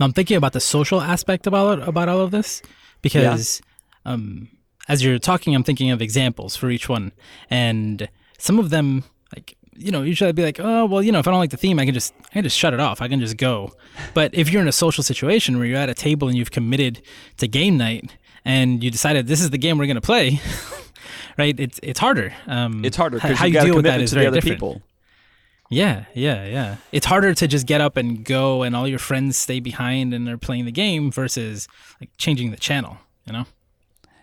[0.00, 2.62] I'm thinking about the social aspect about about all of this
[3.02, 3.62] because
[4.04, 4.48] um,
[4.88, 7.12] as you're talking, I'm thinking of examples for each one,
[7.50, 9.04] and some of them,
[9.34, 11.50] like you know, usually I'd be like, oh well, you know, if I don't like
[11.50, 13.00] the theme, I can just I can just shut it off.
[13.00, 13.72] I can just go.
[14.14, 17.00] But if you're in a social situation where you're at a table and you've committed
[17.38, 20.40] to game night, and you decided this is the game we're going to play,
[21.38, 21.58] right?
[21.58, 22.34] It's it's harder.
[22.46, 24.18] Um, It's harder because how you you to deal with commit that is to the
[24.20, 24.56] very other different.
[24.60, 24.82] people.
[25.70, 26.76] Yeah, yeah, yeah.
[26.92, 30.26] It's harder to just get up and go, and all your friends stay behind and
[30.26, 31.66] they're playing the game versus
[32.00, 32.98] like changing the channel.
[33.26, 33.46] You know?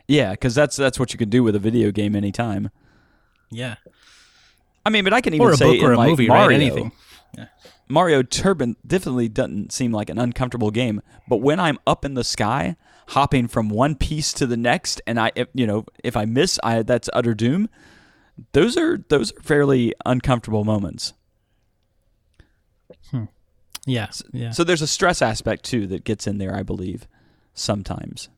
[0.08, 2.70] Yeah, because that's that's what you can do with a video game anytime.
[3.52, 3.76] Yeah.
[4.86, 6.30] I mean, but I can even Or a say book or in a like movie,
[6.30, 6.40] right?
[6.40, 6.92] Mario, Anything.
[7.90, 11.02] Mario Turban definitely doesn't seem like an uncomfortable game.
[11.28, 12.76] But when I'm up in the sky,
[13.10, 16.60] hopping from one piece to the next, and I, if, you know, if I miss,
[16.64, 17.70] I that's utter doom.
[18.54, 21.14] Those are those are fairly uncomfortable moments.
[23.86, 24.10] Yeah.
[24.32, 24.52] Yeah.
[24.52, 27.08] So there's a stress aspect too that gets in there, I believe,
[27.54, 28.30] sometimes.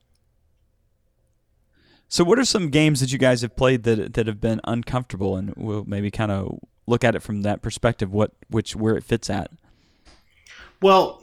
[2.07, 5.35] So what are some games that you guys have played that that have been uncomfortable,
[5.35, 9.03] and we'll maybe kind of look at it from that perspective, what which where it
[9.03, 9.51] fits at.
[10.81, 11.21] Well,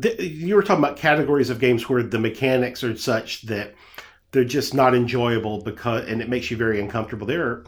[0.00, 3.74] th- you were talking about categories of games where the mechanics are such that
[4.30, 7.26] they're just not enjoyable because, and it makes you very uncomfortable.
[7.26, 7.64] There, are,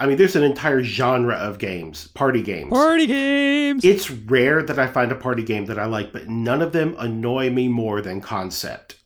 [0.00, 2.70] I mean, there's an entire genre of games, party games.
[2.70, 3.84] Party games.
[3.84, 6.96] It's rare that I find a party game that I like, but none of them
[6.98, 8.96] annoy me more than Concept.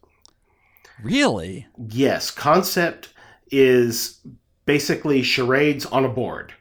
[1.02, 1.66] really?
[1.88, 3.12] Yes, Concept
[3.50, 4.20] is
[4.66, 6.54] basically charades on a board.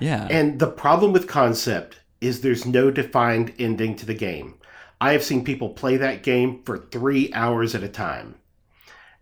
[0.00, 0.26] Yeah.
[0.28, 4.54] And the problem with Concept is there's no defined ending to the game.
[5.00, 8.34] I have seen people play that game for three hours at a time.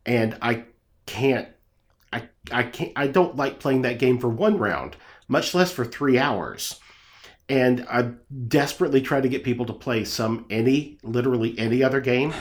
[0.06, 0.64] And I
[1.06, 1.48] can't
[2.52, 4.96] I can't I don't like playing that game for one round,
[5.28, 6.80] much less for three hours.
[7.50, 8.10] And I
[8.48, 12.34] desperately try to get people to play some any literally any other game.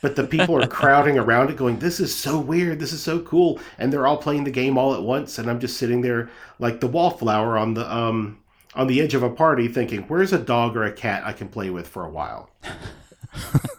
[0.00, 3.20] But the people are crowding around it going, This is so weird, this is so
[3.20, 3.60] cool.
[3.78, 6.80] And they're all playing the game all at once, and I'm just sitting there like
[6.80, 8.38] the wallflower on the um
[8.74, 11.48] on the edge of a party thinking, Where's a dog or a cat I can
[11.48, 12.50] play with for a while?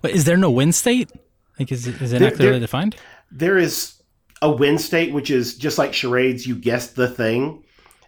[0.00, 1.10] But is there no win state?
[1.58, 2.96] Like, is it, is it There- not clearly there- defined?
[3.30, 3.94] there is
[4.42, 7.64] a win state, which is just like charades, you guess the thing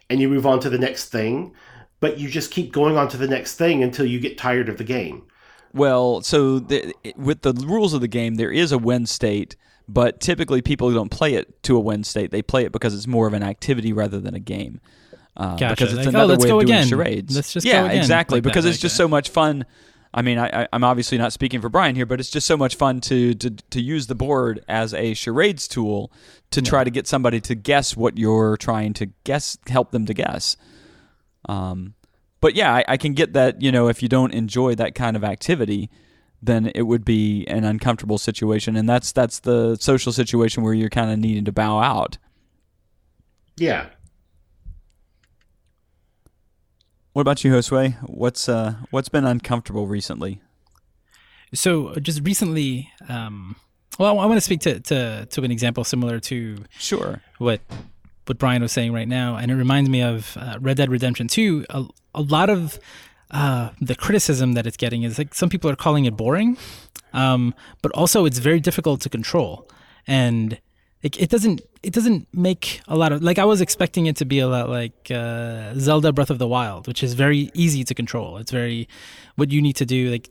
[0.09, 1.51] and you move on to the next thing,
[1.99, 4.77] but you just keep going on to the next thing until you get tired of
[4.77, 5.23] the game.
[5.73, 9.55] Well, so the, with the rules of the game, there is a win state,
[9.87, 12.31] but typically people don't play it to a win state.
[12.31, 14.79] They play it because it's more of an activity rather than a game.
[15.35, 15.69] Uh, Gotcha.
[15.75, 16.87] Because it's Like, oh, another let's way go of doing again.
[16.87, 17.35] charades.
[17.35, 17.97] Let's just go yeah, again.
[17.97, 18.37] exactly.
[18.37, 19.03] Like that, because it's like just that.
[19.03, 19.65] so much fun.
[20.15, 22.55] I mean, I, I, I'm obviously not speaking for Brian here, but it's just so
[22.55, 26.09] much fun to to, to use the board as a charades tool
[26.51, 30.13] to try to get somebody to guess what you're trying to guess, help them to
[30.13, 30.55] guess.
[31.49, 31.95] Um,
[32.39, 33.61] but yeah, I, I can get that.
[33.61, 35.89] You know, if you don't enjoy that kind of activity,
[36.41, 40.89] then it would be an uncomfortable situation, and that's that's the social situation where you're
[40.89, 42.17] kind of needing to bow out.
[43.57, 43.89] Yeah.
[47.15, 47.93] What about you, Josue?
[48.09, 50.41] What's uh what's been uncomfortable recently?
[51.53, 53.55] So uh, just recently, um,
[53.97, 57.21] well, I want to speak to, to to an example similar to Sure.
[57.37, 57.61] what
[58.25, 61.29] what Brian was saying right now, and it reminds me of uh, Red Dead Redemption
[61.29, 61.65] Two.
[61.69, 62.77] A, a lot of
[63.31, 66.57] uh, the criticism that it's getting is like some people are calling it boring,
[67.13, 69.69] um, but also it's very difficult to control,
[70.05, 70.59] and
[71.01, 74.25] it, it doesn't it doesn't make a lot of like I was expecting it to
[74.25, 77.93] be a lot like uh, Zelda Breath of the Wild, which is very easy to
[77.93, 78.37] control.
[78.37, 78.87] It's very
[79.35, 80.29] what you need to do like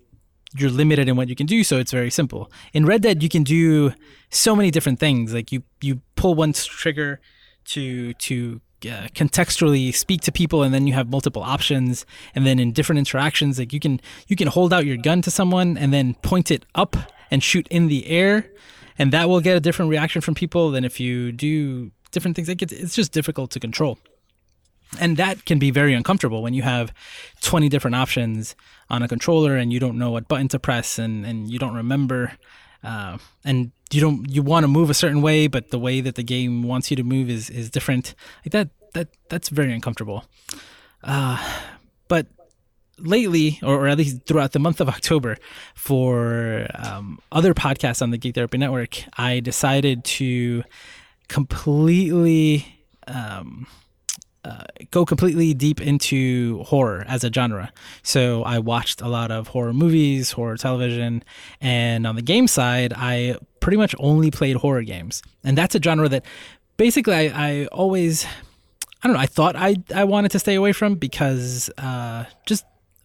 [0.57, 2.51] you're limited in what you can do, so it's very simple.
[2.73, 3.93] In Red Dead, you can do
[4.31, 5.35] so many different things.
[5.35, 7.21] Like you you pull one trigger
[7.67, 12.07] to to uh, contextually speak to people, and then you have multiple options.
[12.35, 15.31] And then in different interactions, like you can you can hold out your gun to
[15.31, 16.97] someone and then point it up
[17.31, 18.51] and shoot in the air,
[18.99, 22.49] and that will get a different reaction from people than if you do different things.
[22.49, 23.99] It's, it's just difficult to control.
[25.01, 26.93] And that can be very uncomfortable when you have
[27.41, 28.55] 20 different options
[28.89, 31.75] on a controller and you don't know what button to press and, and you don't
[31.75, 32.33] remember
[32.85, 36.17] uh, and you don't you want to move a certain way but the way that
[36.17, 38.15] the game wants you to move is is different.
[38.45, 40.25] Like that that that's very uncomfortable.
[41.03, 41.39] Uh,
[42.09, 42.27] but
[42.99, 45.37] lately or, or at least throughout the month of october
[45.75, 50.63] for um, other podcasts on the geek therapy network i decided to
[51.29, 52.67] completely
[53.07, 53.67] um,
[54.91, 57.73] go completely deep into horror as a genre.
[58.03, 61.25] So I watched a lot of horror movies, horror television,
[61.61, 65.23] and on the game side, I pretty much only played horror games.
[65.43, 66.25] And that's a genre that
[66.77, 68.27] basically I, I always
[69.03, 72.65] I don't know, I thought I I wanted to stay away from because uh just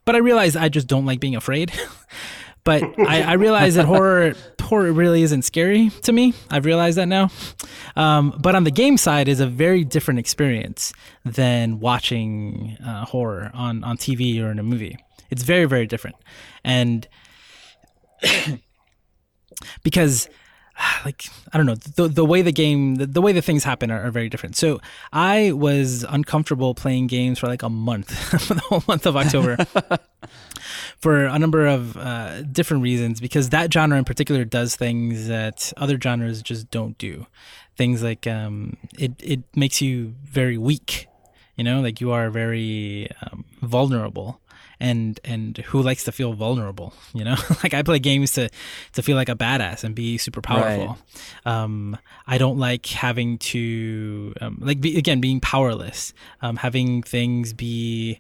[0.10, 1.72] but I realize I just don't like being afraid.
[2.64, 6.34] but I, I realize that horror horror really isn't scary to me.
[6.50, 7.30] I've realized that now.
[7.96, 10.94] Um, but on the game side is a very different experience
[11.24, 14.98] than watching uh, horror on, on TV or in a movie.
[15.30, 16.16] It's very very different,
[16.64, 17.08] and
[19.84, 20.28] because
[21.06, 23.92] like I don't know the the way the game the, the way the things happen
[23.92, 24.56] are, are, very different.
[24.56, 24.80] So
[25.12, 29.58] I was uncomfortable playing games for like a month for the whole month of October.
[31.00, 35.72] for a number of uh, different reasons, because that genre in particular does things that
[35.78, 37.26] other genres just don't do.
[37.78, 41.08] Things like um, it it makes you very weak,
[41.56, 44.42] you know, like you are very um, vulnerable
[44.80, 48.50] and and who likes to feel vulnerable you know like i play games to
[48.94, 50.98] to feel like a badass and be super powerful
[51.46, 51.48] right.
[51.48, 57.54] um i don't like having to um, like be, again being powerless um having things
[57.54, 58.20] be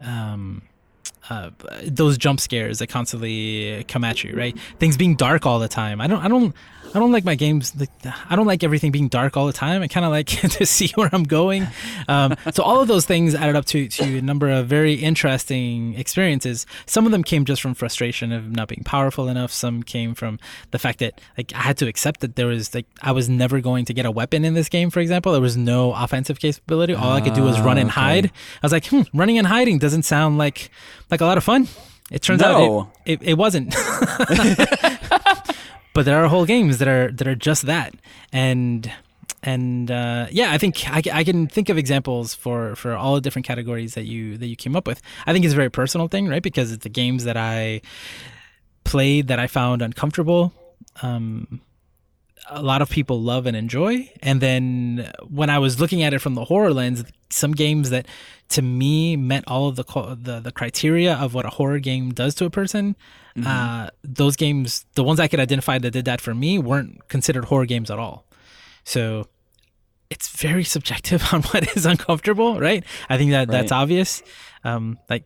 [0.00, 0.62] um
[1.28, 1.50] uh,
[1.84, 4.56] those jump scares that constantly come at you, right?
[4.78, 6.00] Things being dark all the time.
[6.00, 6.54] I don't, I don't,
[6.94, 7.72] I don't like my games.
[8.28, 9.82] I don't like everything being dark all the time.
[9.82, 10.26] I kind of like
[10.58, 11.66] to see where I'm going.
[12.08, 15.94] Um, so all of those things added up to to a number of very interesting
[15.94, 16.66] experiences.
[16.86, 19.52] Some of them came just from frustration of not being powerful enough.
[19.52, 20.40] Some came from
[20.72, 23.60] the fact that like I had to accept that there was like I was never
[23.60, 24.90] going to get a weapon in this game.
[24.90, 26.94] For example, there was no offensive capability.
[26.94, 28.26] All I could do was run and ah, hide.
[28.26, 30.70] I was like, hmm, running and hiding doesn't sound like
[31.10, 31.68] like a lot of fun.
[32.10, 32.80] It turns no.
[32.80, 33.70] out it, it, it wasn't.
[35.94, 37.94] but there are whole games that are that are just that,
[38.32, 38.90] and
[39.42, 43.20] and uh, yeah, I think I, I can think of examples for for all the
[43.20, 45.00] different categories that you that you came up with.
[45.26, 46.42] I think it's a very personal thing, right?
[46.42, 47.82] Because it's the games that I
[48.84, 50.52] played that I found uncomfortable.
[51.02, 51.60] Um,
[52.48, 54.10] a lot of people love and enjoy.
[54.22, 58.06] And then when I was looking at it from the horror lens, some games that
[58.50, 59.84] to me met all of the
[60.20, 62.96] the, the criteria of what a horror game does to a person,
[63.36, 63.46] mm-hmm.
[63.46, 67.46] uh, those games, the ones I could identify that did that for me, weren't considered
[67.46, 68.26] horror games at all.
[68.84, 69.26] So
[70.10, 72.84] it's very subjective on what is uncomfortable, right?
[73.08, 73.50] I think that right.
[73.50, 74.22] that's obvious.
[74.64, 75.24] Um, like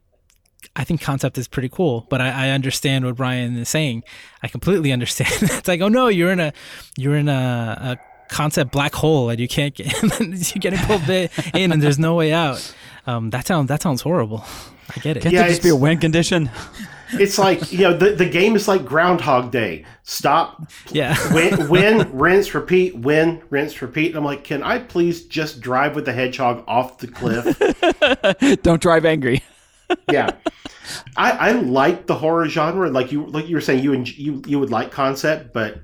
[0.76, 4.02] I think concept is pretty cool, but I, I, understand what Brian is saying.
[4.42, 5.30] I completely understand.
[5.42, 6.52] it's like, oh no, you're in a
[6.96, 11.72] you're in a, a concept black hole and you can't get you're getting pulled in
[11.72, 12.74] and there's no way out.
[13.06, 14.44] Um, that sounds that sounds horrible.
[14.94, 15.22] I get it.
[15.22, 16.50] Can't yeah, there just be a win condition?
[17.12, 19.84] It's like you know the, the game is like Groundhog Day.
[20.02, 20.70] Stop.
[20.90, 21.16] Yeah.
[21.32, 22.96] win, win, rinse, repeat.
[22.96, 24.08] Win, rinse, repeat.
[24.08, 27.58] And I'm like, can I please just drive with the hedgehog off the cliff?
[28.62, 29.42] Don't drive angry
[30.10, 30.30] yeah,
[31.16, 32.90] I, I like the horror genre.
[32.90, 35.80] Like you, like you were saying, you and you you would like concept, but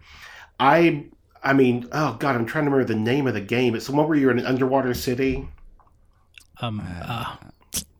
[0.58, 1.06] I,
[1.42, 3.74] I mean, oh god, I'm trying to remember the name of the game.
[3.74, 5.48] It's the one where you're in an underwater city.
[6.60, 6.82] Um.
[7.02, 7.36] Uh,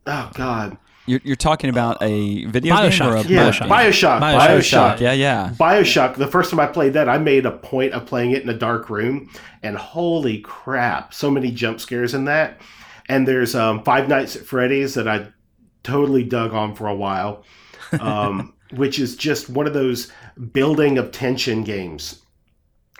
[0.07, 0.77] oh god.
[1.07, 2.99] You're, you're talking about a video Bioshock.
[2.99, 3.67] game or a yeah, Bioshock.
[3.67, 4.19] Bioshock.
[4.21, 4.47] Bioshock.
[4.47, 4.99] Bioshock.
[4.99, 5.53] Yeah, yeah.
[5.59, 6.15] Bioshock.
[6.15, 8.53] The first time I played that, I made a point of playing it in a
[8.53, 9.29] dark room,
[9.63, 12.61] and holy crap, so many jump scares in that.
[13.09, 15.27] And there's um, Five Nights at Freddy's that I
[15.83, 17.43] totally dug on for a while,
[17.99, 20.11] um, which is just one of those
[20.51, 22.21] building of tension games.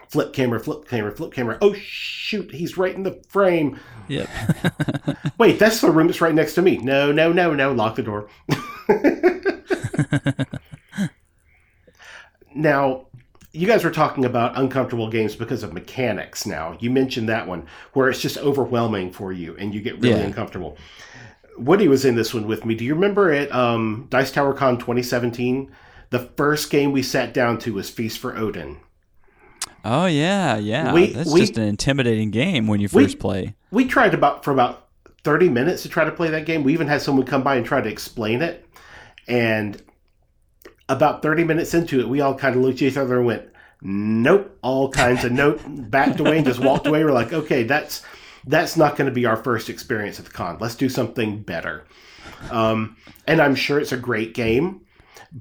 [0.09, 1.57] Flip camera, flip camera, flip camera.
[1.61, 3.79] Oh shoot, he's right in the frame.
[4.09, 4.29] Yep.
[5.37, 6.77] Wait, that's the room that's right next to me.
[6.77, 7.71] No, no, no, no.
[7.71, 8.27] Lock the door.
[12.53, 13.07] now,
[13.53, 16.77] you guys were talking about uncomfortable games because of mechanics now.
[16.79, 20.25] You mentioned that one where it's just overwhelming for you and you get really yeah.
[20.25, 20.77] uncomfortable.
[21.57, 22.75] Woody was in this one with me.
[22.75, 25.71] Do you remember at um, Dice Tower Con 2017?
[26.09, 28.77] The first game we sat down to was Feast for Odin.
[29.83, 30.93] Oh yeah, yeah.
[30.93, 33.55] We, That's we, just an intimidating game when you first we, play.
[33.71, 34.87] We tried about for about
[35.23, 36.63] 30 minutes to try to play that game.
[36.63, 38.65] We even had someone come by and try to explain it.
[39.27, 39.81] And
[40.89, 43.49] about 30 minutes into it, we all kind of looked at each other and went,
[43.81, 45.61] "Nope." All kinds of nope.
[45.65, 47.03] Backed away and just walked away.
[47.03, 48.03] We're like, "Okay, that's
[48.45, 50.57] that's not going to be our first experience at the con.
[50.59, 51.85] Let's do something better.
[52.49, 54.81] Um, and I'm sure it's a great game,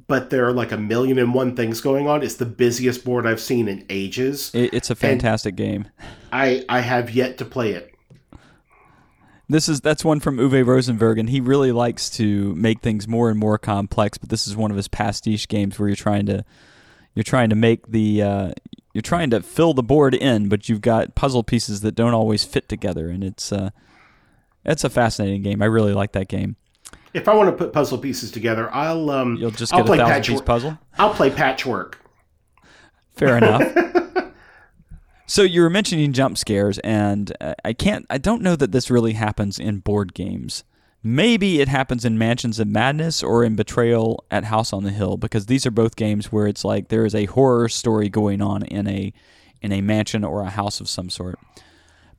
[0.07, 2.23] but there are like a million and one things going on.
[2.23, 4.51] It's the busiest board I've seen in ages.
[4.55, 5.89] It's a fantastic game.
[6.33, 7.95] I I have yet to play it.
[9.49, 13.31] This is that's one from Uwe Rosenberg, and he really likes to make things more
[13.31, 14.17] and more complex.
[14.17, 16.45] But this is one of his pastiche games where you're trying to
[17.15, 18.53] you're trying to make the uh,
[18.93, 22.45] you're trying to fill the board in, but you've got puzzle pieces that don't always
[22.45, 23.71] fit together, and it's uh,
[24.65, 25.63] it's a fascinating game.
[25.63, 26.57] I really like that game.
[27.13, 29.97] If I want to put puzzle pieces together, I'll um, you'll just get I'll a
[29.97, 30.39] thousand patchwork.
[30.39, 30.79] piece puzzle.
[30.99, 31.99] I'll play patchwork.
[33.17, 34.33] Fair enough.
[35.27, 38.07] so you were mentioning jump scares, and uh, I can't.
[38.11, 40.65] I don't know that this really happens in board games.
[41.03, 45.17] Maybe it happens in Mansions of Madness or in Betrayal at House on the Hill
[45.17, 48.65] because these are both games where it's like there is a horror story going on
[48.65, 49.13] in a
[49.63, 51.39] in a mansion or a house of some sort.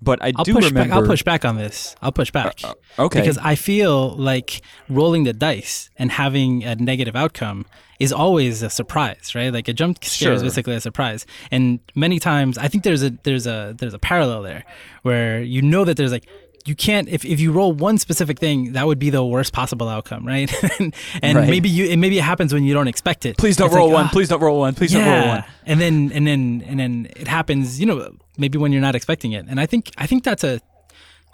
[0.01, 0.89] But I I'll do push remember.
[0.89, 0.97] back.
[0.97, 1.95] I'll push back on this.
[2.01, 2.59] I'll push back.
[2.63, 3.19] Uh, uh, okay.
[3.19, 7.67] Because I feel like rolling the dice and having a negative outcome
[7.99, 9.53] is always a surprise, right?
[9.53, 11.27] Like a jump scare is basically a surprise.
[11.51, 14.65] And many times I think there's a there's a there's a parallel there
[15.03, 16.25] where you know that there's like
[16.65, 19.87] you can't if, if you roll one specific thing that would be the worst possible
[19.89, 21.49] outcome right and, and Right.
[21.49, 23.87] maybe you and maybe it happens when you don't expect it Please don't It's roll
[23.87, 24.05] like, one.
[24.05, 24.73] ah, Please don't roll one.
[24.75, 25.43] Please don't roll one.
[25.65, 29.31] and then and then and then it happens you know maybe when you're not expecting
[29.31, 30.59] it and i think i think that's a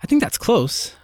[0.04, 0.96] i think that's close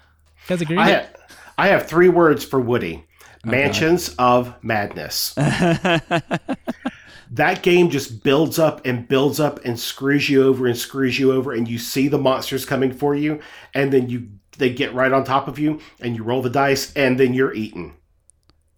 [0.43, 1.15] you guys agree I have,
[1.57, 3.05] I have three words for Woody
[3.45, 5.35] Mansions of Madness.
[7.33, 11.31] that game just builds up and builds up and screws you over and screws you
[11.33, 13.39] over, and you see the monsters coming for you,
[13.73, 14.27] and then you
[14.57, 17.53] they get right on top of you, and you roll the dice, and then you're
[17.53, 17.93] eaten.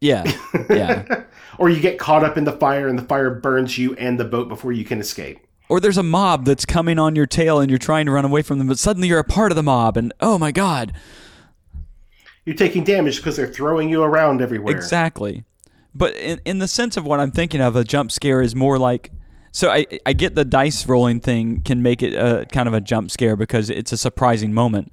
[0.01, 0.23] Yeah.
[0.69, 1.23] Yeah.
[1.57, 4.23] or you get caught up in the fire, and the fire burns you and the
[4.25, 5.39] boat before you can escape.
[5.67, 8.41] or there's a mob that's coming on your tail and you're trying to run away
[8.41, 10.93] from them, but suddenly you're a part of the mob, and oh my god.
[12.45, 14.73] You're taking damage because they're throwing you around everywhere.
[14.75, 15.43] Exactly.
[15.95, 18.77] But in, in the sense of what I'm thinking of, a jump scare is more
[18.77, 19.11] like.
[19.53, 22.81] So I, I get the dice rolling thing can make it a, kind of a
[22.81, 24.91] jump scare because it's a surprising moment.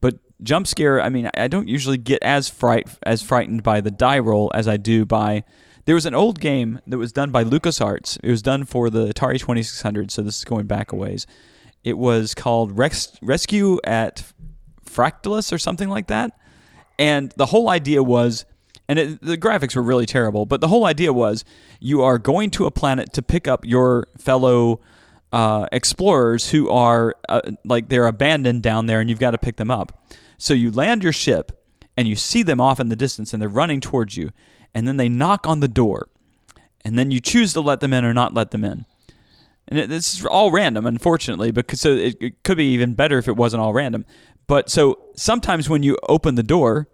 [0.00, 3.92] But jump scare, I mean, I don't usually get as fright as frightened by the
[3.92, 5.44] die roll as I do by.
[5.84, 8.18] There was an old game that was done by LucasArts.
[8.22, 11.26] It was done for the Atari 2600, so this is going back a ways.
[11.84, 14.24] It was called Rex, Rescue at
[14.84, 16.32] Fractalus or something like that.
[16.98, 18.44] And the whole idea was,
[18.90, 21.44] and it, the graphics were really terrible, but the whole idea was
[21.78, 24.80] you are going to a planet to pick up your fellow
[25.32, 29.58] uh, explorers who are uh, like they're abandoned down there and you've got to pick
[29.58, 30.04] them up.
[30.38, 31.52] So you land your ship
[31.96, 34.30] and you see them off in the distance and they're running towards you.
[34.74, 36.08] And then they knock on the door.
[36.84, 38.86] And then you choose to let them in or not let them in.
[39.68, 43.18] And it, this is all random, unfortunately, because so it, it could be even better
[43.18, 44.04] if it wasn't all random.
[44.48, 46.88] But so sometimes when you open the door,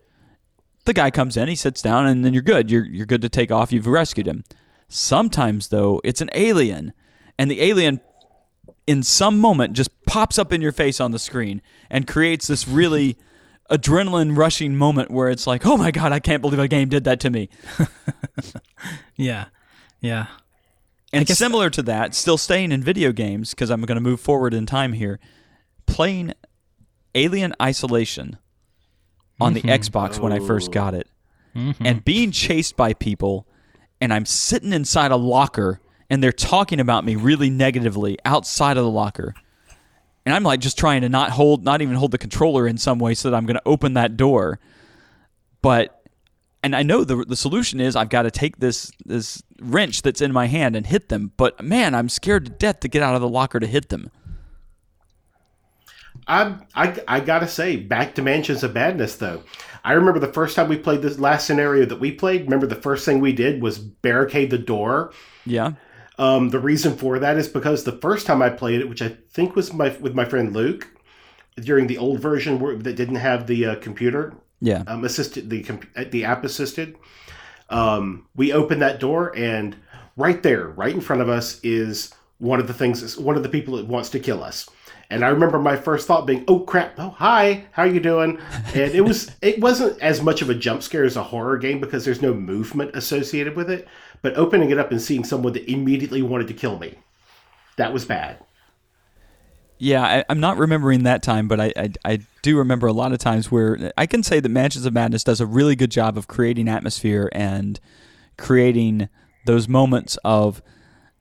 [0.86, 2.70] the guy comes in, he sits down, and then you're good.
[2.70, 3.72] You're you're good to take off.
[3.72, 4.44] You've rescued him.
[4.88, 6.92] Sometimes though, it's an alien,
[7.38, 8.00] and the alien,
[8.86, 11.60] in some moment, just pops up in your face on the screen
[11.90, 13.16] and creates this really
[13.70, 17.04] adrenaline rushing moment where it's like, oh my god, I can't believe a game did
[17.04, 17.48] that to me.
[19.16, 19.46] yeah
[20.00, 20.26] yeah
[21.12, 24.54] And similar to that, still staying in video games because I'm going to move forward
[24.54, 25.18] in time here,
[25.86, 26.32] playing
[27.14, 28.38] Alien Isolation
[29.40, 29.70] on the mm-hmm.
[29.70, 31.08] Xbox when I first got it,
[31.54, 31.86] mm-hmm.
[31.86, 33.46] and being chased by people,
[34.00, 38.84] and I'm sitting inside a locker and they're talking about me really negatively outside of
[38.84, 39.34] the locker.
[40.24, 42.98] And I'm like just trying to not hold, not even hold the controller in some
[42.98, 44.58] way so that I'm going to open that door.
[45.62, 45.92] But
[46.62, 50.20] and I know the the solution is I've got to take this this wrench that's
[50.20, 51.32] in my hand and hit them.
[51.36, 54.10] But man, I'm scared to death to get out of the locker to hit them.
[56.26, 59.42] I, I I gotta say, back to Mansions of Madness though.
[59.84, 62.42] I remember the first time we played this last scenario that we played.
[62.42, 65.12] Remember the first thing we did was barricade the door.
[65.44, 65.74] Yeah,
[66.18, 69.10] Um, the reason for that is because the first time I played it, which I
[69.30, 70.88] think was my with my friend Luke,
[71.56, 75.62] during the old version where, that didn't have the uh, computer yeah, um, assisted the
[75.62, 76.96] comp- uh, the app assisted.
[77.70, 79.76] Um, we opened that door, and
[80.16, 83.16] right there, right in front of us, is one of the things.
[83.18, 84.68] One of the people that wants to kill us.
[85.10, 86.94] And I remember my first thought being, "Oh crap!
[86.98, 88.38] Oh hi, how are you doing?"
[88.74, 91.80] And it was it wasn't as much of a jump scare as a horror game
[91.80, 93.86] because there's no movement associated with it.
[94.22, 96.94] But opening it up and seeing someone that immediately wanted to kill me,
[97.76, 98.38] that was bad.
[99.78, 100.02] yeah.
[100.02, 103.18] I, I'm not remembering that time, but I, I I do remember a lot of
[103.18, 106.26] times where I can say that Mansions of Madness does a really good job of
[106.28, 107.78] creating atmosphere and
[108.38, 109.08] creating
[109.44, 110.62] those moments of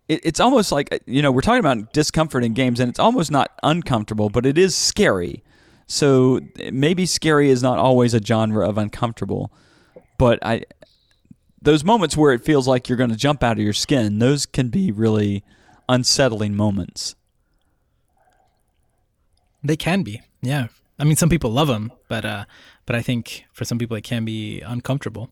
[0.07, 3.31] it, it's almost like you know we're talking about discomfort in games and it's almost
[3.31, 5.43] not uncomfortable but it is scary
[5.87, 6.39] so
[6.71, 9.51] maybe scary is not always a genre of uncomfortable
[10.17, 10.63] but i
[11.61, 14.45] those moments where it feels like you're going to jump out of your skin those
[14.45, 15.43] can be really
[15.89, 17.15] unsettling moments
[19.65, 20.67] They can be, yeah.
[20.99, 22.45] I mean, some people love them, but uh,
[22.85, 25.29] but I think for some people it can be uncomfortable.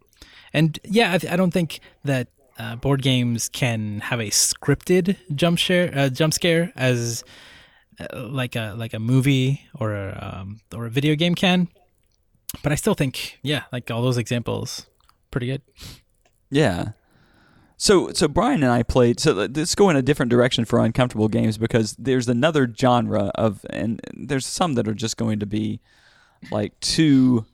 [0.51, 5.17] And yeah, I, th- I don't think that uh, board games can have a scripted
[5.35, 7.23] jump share, uh, jump scare as
[7.99, 11.67] uh, like a like a movie or a um, or a video game can.
[12.61, 14.85] But I still think, yeah, like all those examples,
[15.31, 15.61] pretty good.
[16.51, 16.91] Yeah.
[17.77, 19.19] So so Brian and I played.
[19.19, 23.65] So let's go in a different direction for uncomfortable games because there's another genre of,
[23.71, 25.81] and there's some that are just going to be
[26.51, 27.45] like too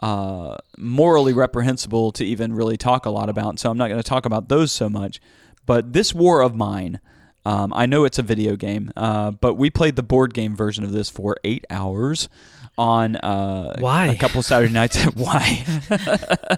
[0.00, 3.58] uh, morally reprehensible to even really talk a lot about.
[3.58, 5.20] So I'm not going to talk about those so much.
[5.66, 7.00] But this War of Mine,
[7.44, 10.84] Um, I know it's a video game, uh, but we played the board game version
[10.84, 12.28] of this for eight hours
[12.76, 14.06] on uh, Why?
[14.06, 15.02] a couple Saturday nights.
[15.14, 15.64] Why?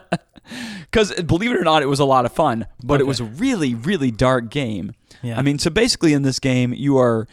[0.90, 3.24] Because believe it or not, it was a lot of fun, but it was a
[3.24, 4.92] really, really dark game.
[5.22, 5.38] Yeah.
[5.38, 7.26] I mean, so basically, in this game, you are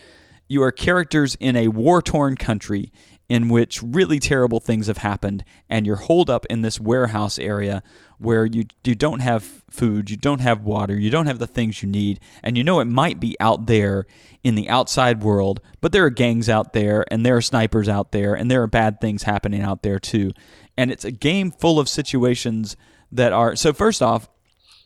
[0.47, 2.93] you are characters in a war torn country
[3.30, 7.84] in which really terrible things have happened, and you're holed up in this warehouse area
[8.17, 11.84] where you you don't have food, you don't have water, you don't have the things
[11.84, 14.07] you need, and you know it might be out there
[14.43, 18.11] in the outside world, but there are gangs out there, and there are snipers out
[18.11, 20.32] there, and there are bad things happening out there too,
[20.75, 22.75] and it's a game full of situations
[23.11, 23.73] that are so.
[23.73, 24.27] First off,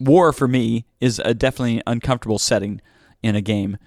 [0.01, 2.81] war for me is a definitely uncomfortable setting
[3.21, 3.77] in a game.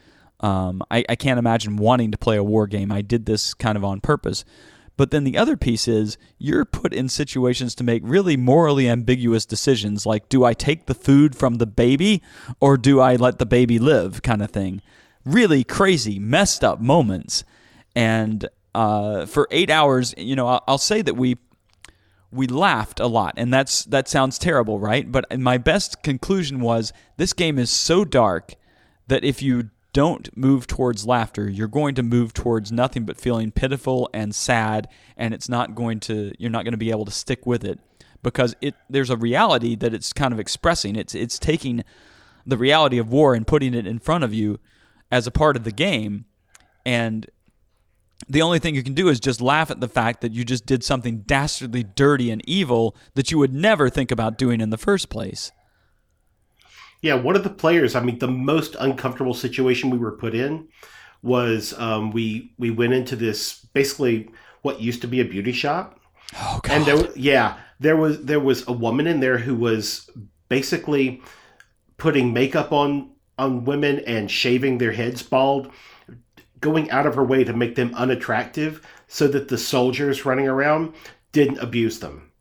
[0.40, 2.92] Um, I, I can't imagine wanting to play a war game.
[2.92, 4.44] I did this kind of on purpose.
[4.96, 9.44] But then the other piece is you're put in situations to make really morally ambiguous
[9.44, 12.22] decisions like, do I take the food from the baby
[12.60, 14.80] or do I let the baby live, kind of thing.
[15.24, 17.44] Really crazy, messed up moments.
[17.94, 21.36] And uh, for eight hours, you know, I'll, I'll say that we
[22.32, 26.92] we laughed a lot and that's that sounds terrible right but my best conclusion was
[27.16, 28.56] this game is so dark
[29.06, 31.48] that if you don't move towards laughter.
[31.48, 36.00] You're going to move towards nothing but feeling pitiful and sad and it's not going
[36.00, 37.80] to you're not going to be able to stick with it
[38.22, 40.96] because it there's a reality that it's kind of expressing.
[40.96, 41.82] It's it's taking
[42.44, 44.60] the reality of war and putting it in front of you
[45.10, 46.26] as a part of the game.
[46.84, 47.24] And
[48.28, 50.66] the only thing you can do is just laugh at the fact that you just
[50.66, 54.76] did something dastardly dirty and evil that you would never think about doing in the
[54.76, 55.52] first place.
[57.06, 60.68] Yeah, one of the players, I mean, the most uncomfortable situation we were put in
[61.22, 64.30] was um, we we went into this basically
[64.62, 66.00] what used to be a beauty shop,
[66.34, 70.10] Oh and there, yeah, there was there was a woman in there who was
[70.48, 71.22] basically
[71.96, 75.70] putting makeup on on women and shaving their heads bald,
[76.60, 80.92] going out of her way to make them unattractive so that the soldiers running around
[81.32, 82.32] didn't abuse them.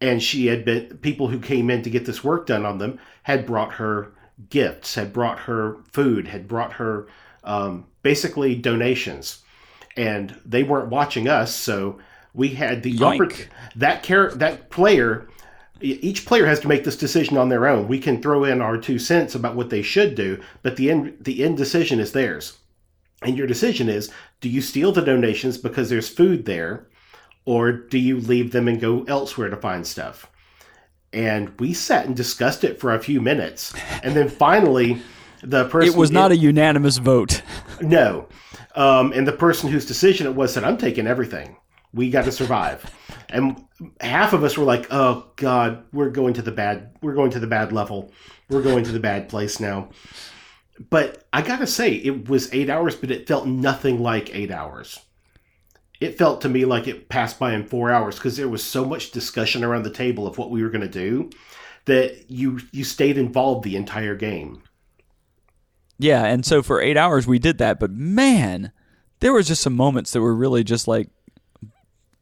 [0.00, 2.98] And she had been people who came in to get this work done on them
[3.26, 4.12] had brought her
[4.50, 7.08] gifts, had brought her food, had brought her
[7.42, 9.42] um, basically donations,
[9.96, 11.98] and they weren't watching us, so
[12.34, 15.26] we had the oppor- that char- that player
[15.80, 17.88] each player has to make this decision on their own.
[17.88, 21.16] We can throw in our two cents about what they should do, but the end
[21.20, 22.58] the end decision is theirs.
[23.22, 24.08] And your decision is:
[24.40, 26.86] do you steal the donations because there's food there,
[27.44, 30.30] or do you leave them and go elsewhere to find stuff?
[31.12, 35.00] And we sat and discussed it for a few minutes, and then finally,
[35.42, 37.42] the person It was not a unanimous vote.
[37.80, 38.28] no.
[38.74, 41.56] Um, and the person whose decision it was said, I'm taking everything.
[41.94, 42.84] We got to survive.
[43.30, 43.64] And
[44.02, 47.40] half of us were like, oh God, we're going to the bad, we're going to
[47.40, 48.12] the bad level.
[48.50, 49.88] We're going to the bad place now.
[50.90, 54.50] But I got to say, it was eight hours, but it felt nothing like eight
[54.50, 55.00] hours.
[56.00, 58.84] It felt to me like it passed by in four hours because there was so
[58.84, 61.30] much discussion around the table of what we were going to do
[61.86, 64.62] that you you stayed involved the entire game.
[65.98, 68.72] Yeah, and so for eight hours we did that, but man,
[69.20, 71.08] there was just some moments that were really just like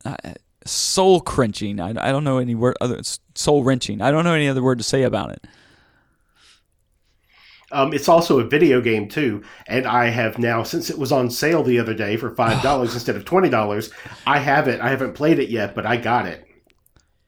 [0.04, 0.16] uh,
[0.64, 1.80] soul crunching.
[1.80, 3.00] I, I don't know any word other
[3.34, 4.00] soul wrenching.
[4.00, 5.44] I don't know any other word to say about it.
[7.74, 11.28] Um, it's also a video game too, and I have now since it was on
[11.30, 13.90] sale the other day for five dollars instead of twenty dollars.
[14.26, 14.80] I have it.
[14.80, 16.46] I haven't played it yet, but I got it.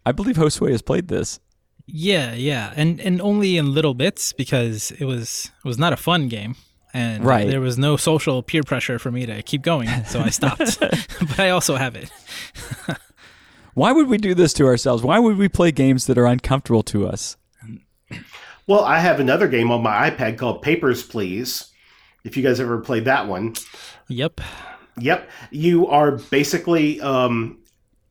[0.07, 1.41] I believe Josue has played this.
[1.87, 5.97] Yeah, yeah, and and only in little bits because it was it was not a
[5.97, 6.57] fun game,
[6.95, 7.49] and Right.
[7.49, 10.79] there was no social peer pressure for me to keep going, so I stopped.
[10.81, 12.11] but I also have it.
[13.75, 15.03] Why would we do this to ourselves?
[15.03, 17.37] Why would we play games that are uncomfortable to us?
[18.67, 21.73] Well, I have another game on my iPad called Papers, Please.
[22.25, 23.55] If you guys ever played that one,
[24.09, 24.41] Yep.
[24.99, 25.31] Yep.
[25.51, 27.63] You are basically um,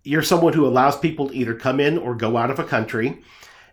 [0.04, 3.22] you're someone who allows people to either come in or go out of a country,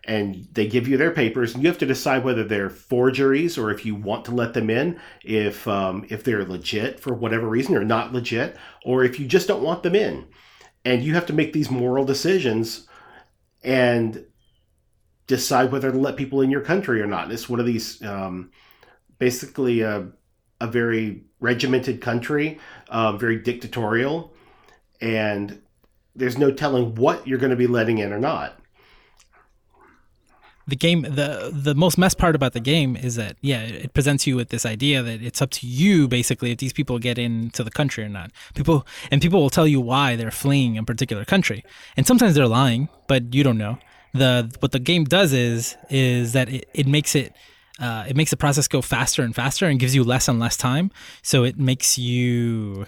[0.03, 3.71] and they give you their papers, and you have to decide whether they're forgeries or
[3.71, 7.77] if you want to let them in, if um, if they're legit for whatever reason
[7.77, 10.25] or not legit, or if you just don't want them in,
[10.83, 12.87] and you have to make these moral decisions
[13.63, 14.25] and
[15.27, 17.31] decide whether to let people in your country or not.
[17.31, 18.51] It's one of these um,
[19.19, 20.07] basically a,
[20.59, 22.59] a very regimented country,
[22.89, 24.33] uh, very dictatorial,
[25.01, 25.61] and
[26.15, 28.59] there's no telling what you're going to be letting in or not.
[30.67, 34.25] the game the the most messed part about the game is that yeah it presents
[34.25, 37.63] you with this idea that it's up to you basically if these people get into
[37.63, 41.25] the country or not people and people will tell you why they're fleeing a particular
[41.25, 41.63] country
[41.97, 43.77] and sometimes they're lying but you don't know
[44.13, 47.33] the what the game does is is that it, it makes it
[47.79, 50.55] uh, it makes the process go faster and faster and gives you less and less
[50.55, 50.91] time.
[51.21, 52.85] So it makes you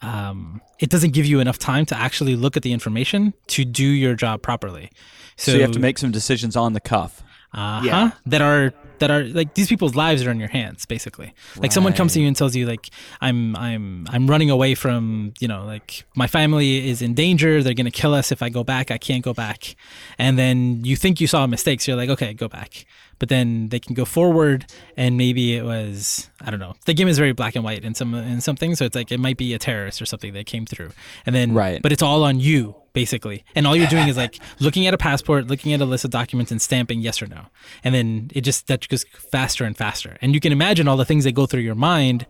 [0.00, 3.84] um, it doesn't give you enough time to actually look at the information to do
[3.86, 4.90] your job properly.
[5.36, 7.22] So, you have to make some decisions on the cuff.
[7.52, 8.10] uh-huh, Yeah.
[8.26, 8.72] that are
[9.02, 11.34] that are like these people's lives are in your hands basically.
[11.56, 12.88] Like someone comes to you and tells you like
[13.20, 17.62] i'm i'm i'm running away from you know like my family is in danger.
[17.64, 18.90] They're going to kill us if i go back.
[18.92, 19.74] I can't go back.
[20.18, 21.86] And then you think you saw mistakes.
[21.88, 22.86] You're like okay go back.
[23.18, 27.08] But then they can go forward and maybe it was i don't know the game
[27.08, 28.78] is very black and white in some in some things.
[28.78, 30.90] So it's like it might be a terrorist or something that came through.
[31.26, 31.82] And then Right.
[31.82, 33.44] but it's all on you basically.
[33.54, 36.10] And all you're doing is like looking at a passport looking at a list of
[36.10, 37.46] documents and stamping yes or no.
[37.84, 40.16] And then it just that goes faster and faster.
[40.20, 42.26] And you can imagine all the things that go through your mind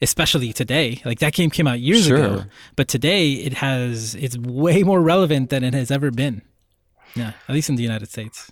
[0.00, 1.00] especially today.
[1.04, 2.44] Like that game came out years ago
[2.76, 6.42] but today it has it's way more relevant than it has ever been.
[7.14, 8.50] Yeah at least in the united states.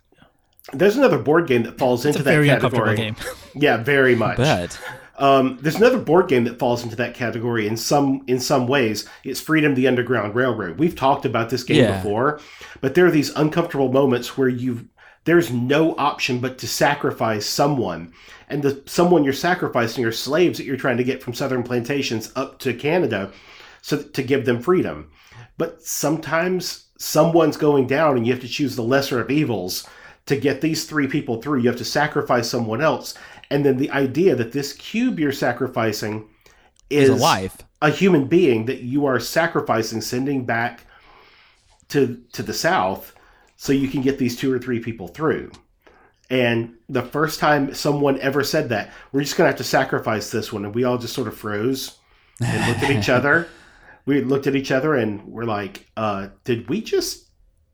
[0.73, 3.13] There's another board game that falls it's into a that very uncomfortable category.
[3.13, 3.61] game.
[3.61, 4.37] Yeah, very much.
[4.37, 4.79] Bet.
[5.21, 9.07] Um, there's another board game that falls into that category in some in some ways.
[9.23, 10.79] It's Freedom: The Underground Railroad.
[10.79, 11.97] We've talked about this game Yeah.
[11.99, 12.41] before,
[12.81, 14.89] but there are these uncomfortable moments where you
[15.25, 18.13] there's no option but to sacrifice someone,
[18.49, 22.33] and the someone you're sacrificing are slaves that you're trying to get from southern plantations
[22.35, 23.31] up to Canada,
[23.83, 25.11] so to give them freedom.
[25.59, 29.87] But sometimes someone's going down, and you have to choose the lesser of evils
[30.25, 31.61] to get these three people through.
[31.61, 33.15] You have to sacrifice someone else,
[33.51, 36.29] and then the idea that this cube you're sacrificing
[36.89, 37.59] is a life.
[37.83, 40.85] a human being that you are sacrificing, sending back
[41.89, 43.15] to to the south,
[43.57, 45.51] so you can get these two or three people through.
[46.29, 50.53] And the first time someone ever said that, we're just gonna have to sacrifice this
[50.53, 51.99] one, and we all just sort of froze
[52.41, 53.49] and looked at each other.
[54.07, 57.29] We looked at each other and we're like, uh, "Did we just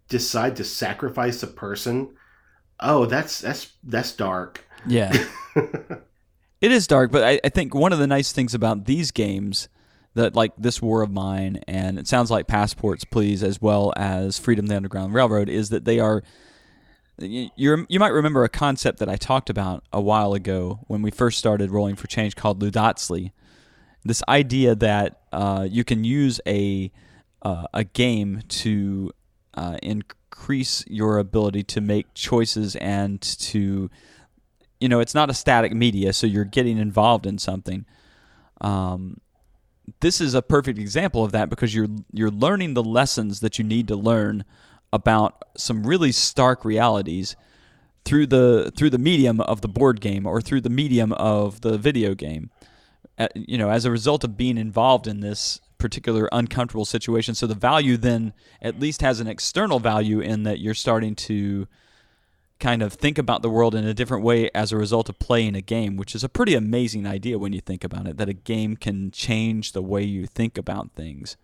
[0.08, 2.14] decide to sacrifice a person?"
[2.80, 4.64] Oh, that's that's that's dark.
[4.86, 5.12] Yeah.
[5.56, 9.68] it is dark, but I, I think one of the nice things about these games
[10.14, 14.38] that like this War of Mine and it sounds like Passports Please as well as
[14.38, 16.22] Freedom the Underground Railroad is that they are
[17.18, 21.10] you you're, might remember a concept that I talked about a while ago when we
[21.10, 23.32] first started rolling for change called Ludotsly.
[24.04, 26.90] This idea that uh, you can use a
[27.42, 29.12] uh, a game to
[29.54, 33.90] uh, increase your ability to make choices and to
[34.80, 37.84] you know it's not a static media so you're getting involved in something.
[38.60, 39.20] Um,
[40.00, 43.64] this is a perfect example of that because you're you're learning the lessons that you
[43.64, 44.44] need to learn
[44.92, 47.36] about some really stark realities
[48.04, 51.78] through the through the medium of the board game or through the medium of the
[51.78, 52.50] video game.
[53.18, 57.46] Uh, you know as a result of being involved in this particular uncomfortable situation so
[57.46, 61.66] the value then at least has an external value in that you're starting to
[62.58, 65.54] kind of think about the world in a different way as a result of playing
[65.54, 68.34] a game, which is a pretty amazing idea when you think about it, that a
[68.34, 71.36] game can change the way you think about things.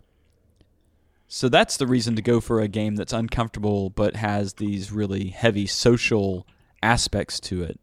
[1.29, 5.29] So that's the reason to go for a game that's uncomfortable but has these really
[5.29, 6.47] heavy social
[6.83, 7.81] aspects to it.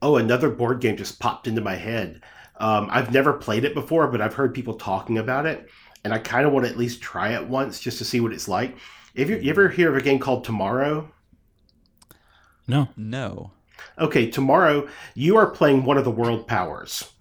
[0.00, 2.22] Oh, another board game just popped into my head.
[2.58, 5.68] Um, I've never played it before, but I've heard people talking about it,
[6.04, 8.32] and I kind of want to at least try it once just to see what
[8.32, 8.76] it's like.
[9.14, 11.10] If you, you ever hear of a game called Tomorrow?
[12.68, 13.52] No No.
[13.98, 17.12] Okay, tomorrow you are playing one of the world powers.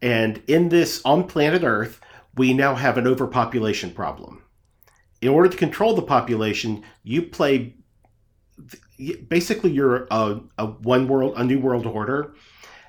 [0.00, 2.00] And in this, on planet Earth,
[2.36, 4.42] we now have an overpopulation problem.
[5.20, 7.76] In order to control the population, you play
[9.28, 12.34] basically you're a, a one world, a new world order,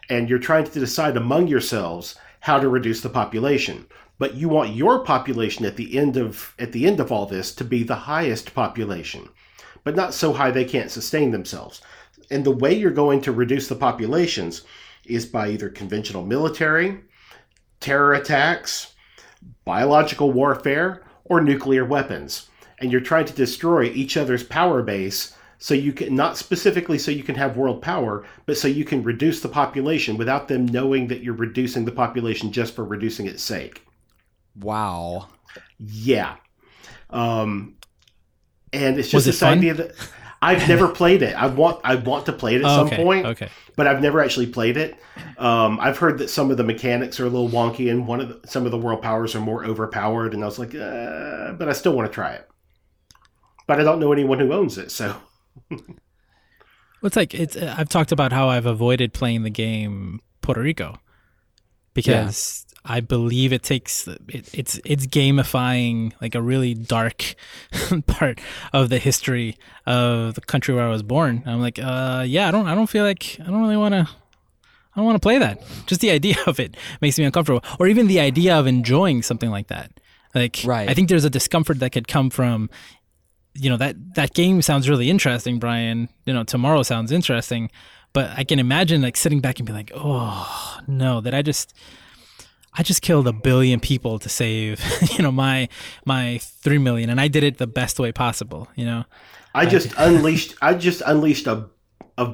[0.09, 3.85] and you're trying to decide among yourselves how to reduce the population.
[4.19, 7.53] But you want your population at the end of at the end of all this
[7.55, 9.29] to be the highest population,
[9.83, 11.81] but not so high they can't sustain themselves.
[12.31, 14.63] And the way you're going to reduce the populations
[15.05, 16.99] is by either conventional military,
[17.79, 18.93] terror attacks,
[19.65, 22.49] biological warfare, or nuclear weapons.
[22.79, 27.09] And you're trying to destroy each other's power base so you can not specifically so
[27.11, 31.07] you can have world power, but so you can reduce the population without them knowing
[31.07, 33.81] that you're reducing the population just for reducing its sake.
[34.59, 35.29] Wow.
[35.79, 36.35] Yeah.
[37.09, 37.75] Um,
[38.73, 39.59] and it's just this fun?
[39.59, 39.95] idea that
[40.41, 41.35] I've never played it.
[41.35, 44.01] I want I want to play it at Oh, some okay point, okay but I've
[44.01, 44.97] never actually played it.
[45.37, 48.29] Um, I've heard that some of the mechanics are a little wonky, and one of
[48.29, 50.33] the, some of the world powers are more overpowered.
[50.33, 52.49] And I was like, uh, but I still want to try it.
[53.67, 55.15] But I don't know anyone who owns it, so
[57.01, 57.55] it's like it's.
[57.57, 60.99] I've talked about how I've avoided playing the game Puerto Rico
[61.93, 67.35] because I believe it takes it, it's it's gamifying like a really dark
[68.07, 68.39] part
[68.73, 71.43] of the history of the country where I was born.
[71.45, 74.01] I'm like, uh, yeah, I don't I don't feel like I don't really want to.
[74.95, 75.59] I don't want to play that.
[75.87, 79.49] Just the idea of it makes me uncomfortable, or even the idea of enjoying something
[79.49, 79.91] like that.
[80.35, 80.87] Like, Right.
[80.89, 82.69] I think there's a discomfort that could come from,
[83.55, 86.09] you know, that that game sounds really interesting, Brian.
[86.25, 87.71] You know, tomorrow sounds interesting,
[88.13, 91.73] but I can imagine like sitting back and be like, oh no, that I just
[92.75, 94.81] I just killed a billion people to save,
[95.17, 95.69] you know, my
[96.05, 98.67] my three million, and I did it the best way possible.
[98.75, 99.03] You know,
[99.53, 100.55] I just unleashed.
[100.61, 101.67] I just unleashed a,
[102.17, 102.33] a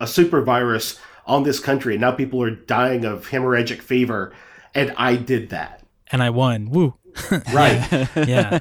[0.00, 4.32] a super virus on this country, and now people are dying of hemorrhagic fever,
[4.74, 5.82] and I did that.
[6.10, 6.70] and I won.
[6.70, 6.94] Woo.
[7.52, 8.08] Right.
[8.16, 8.58] yeah.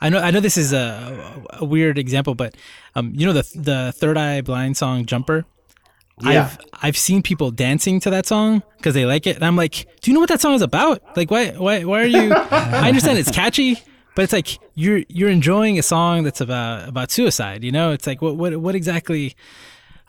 [0.00, 0.18] I know.
[0.18, 2.56] I know this is a, a weird example, but
[2.94, 5.44] um, you know the the Third Eye Blind song "Jumper."
[6.22, 6.44] Yeah.
[6.44, 9.86] I've I've seen people dancing to that song because they like it, and I'm like,
[10.00, 11.02] do you know what that song is about?
[11.16, 12.32] Like, why why why are you?
[12.50, 13.78] I understand it's catchy,
[14.14, 17.64] but it's like you're you're enjoying a song that's about about suicide.
[17.64, 19.34] You know, it's like what what what exactly?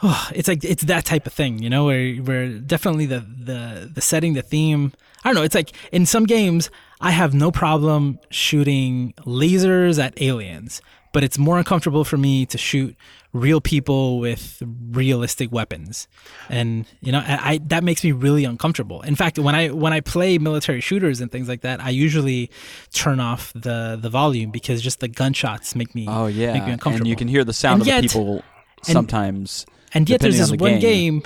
[0.04, 3.90] Oh, it's like it's that type of thing, you know, where where definitely the the
[3.94, 4.94] the setting, the theme.
[5.24, 5.44] I don't know.
[5.44, 10.82] It's like in some games, I have no problem shooting lasers at aliens,
[11.14, 12.96] but it's more uncomfortable for me to shoot
[13.34, 16.08] real people with realistic weapons,
[16.50, 19.02] and you know, I, I that makes me really uncomfortable.
[19.02, 22.50] In fact, when I when I play military shooters and things like that, I usually
[22.94, 26.72] turn off the the volume because just the gunshots make me Oh yeah, make me
[26.74, 27.04] uncomfortable.
[27.04, 28.44] and you can hear the sound And yet- of the people
[28.84, 29.66] sometimes.
[29.94, 31.20] And yet there's this on the one game.
[31.20, 31.24] game.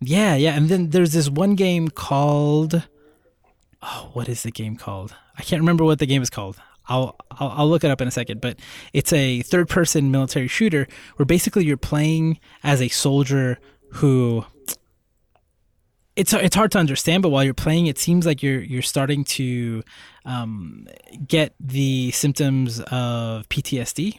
[0.00, 0.54] Yeah, yeah.
[0.56, 2.84] And then there's this one game called
[3.82, 5.14] Oh, what is the game called?
[5.38, 6.56] I can't remember what the game is called.
[6.90, 8.58] I'll, I'll I'll look it up in a second, but
[8.92, 13.58] it's a third person military shooter where basically you're playing as a soldier
[13.92, 14.44] who
[16.16, 19.24] it's it's hard to understand, but while you're playing, it seems like you're you're starting
[19.24, 19.82] to
[20.24, 20.86] um,
[21.26, 24.18] get the symptoms of PTSD,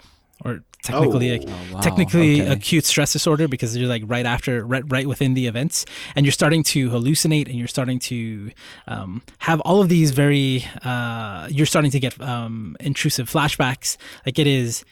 [0.83, 1.33] technically, Oh.
[1.37, 1.79] like, Oh, wow.
[1.81, 2.51] technically Okay.
[2.51, 6.31] acute stress disorder because you're like right after, right, right within the events, and you're
[6.33, 8.51] starting to hallucinate, and you're starting to
[8.87, 13.97] um, have all of these very, uh, you're starting to get um, intrusive flashbacks.
[14.25, 14.83] Like it is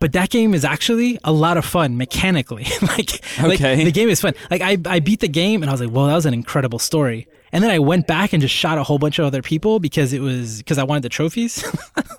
[0.00, 2.64] but that game is actually a lot of fun mechanically.
[2.82, 3.84] like, like Okay.
[3.84, 4.32] the game is fun.
[4.50, 6.78] Like I, I beat the game and I was like, well, that was an incredible
[6.78, 7.28] story.
[7.52, 10.12] And then I went back and just shot a whole bunch of other people because
[10.12, 11.64] it was because I wanted the trophies.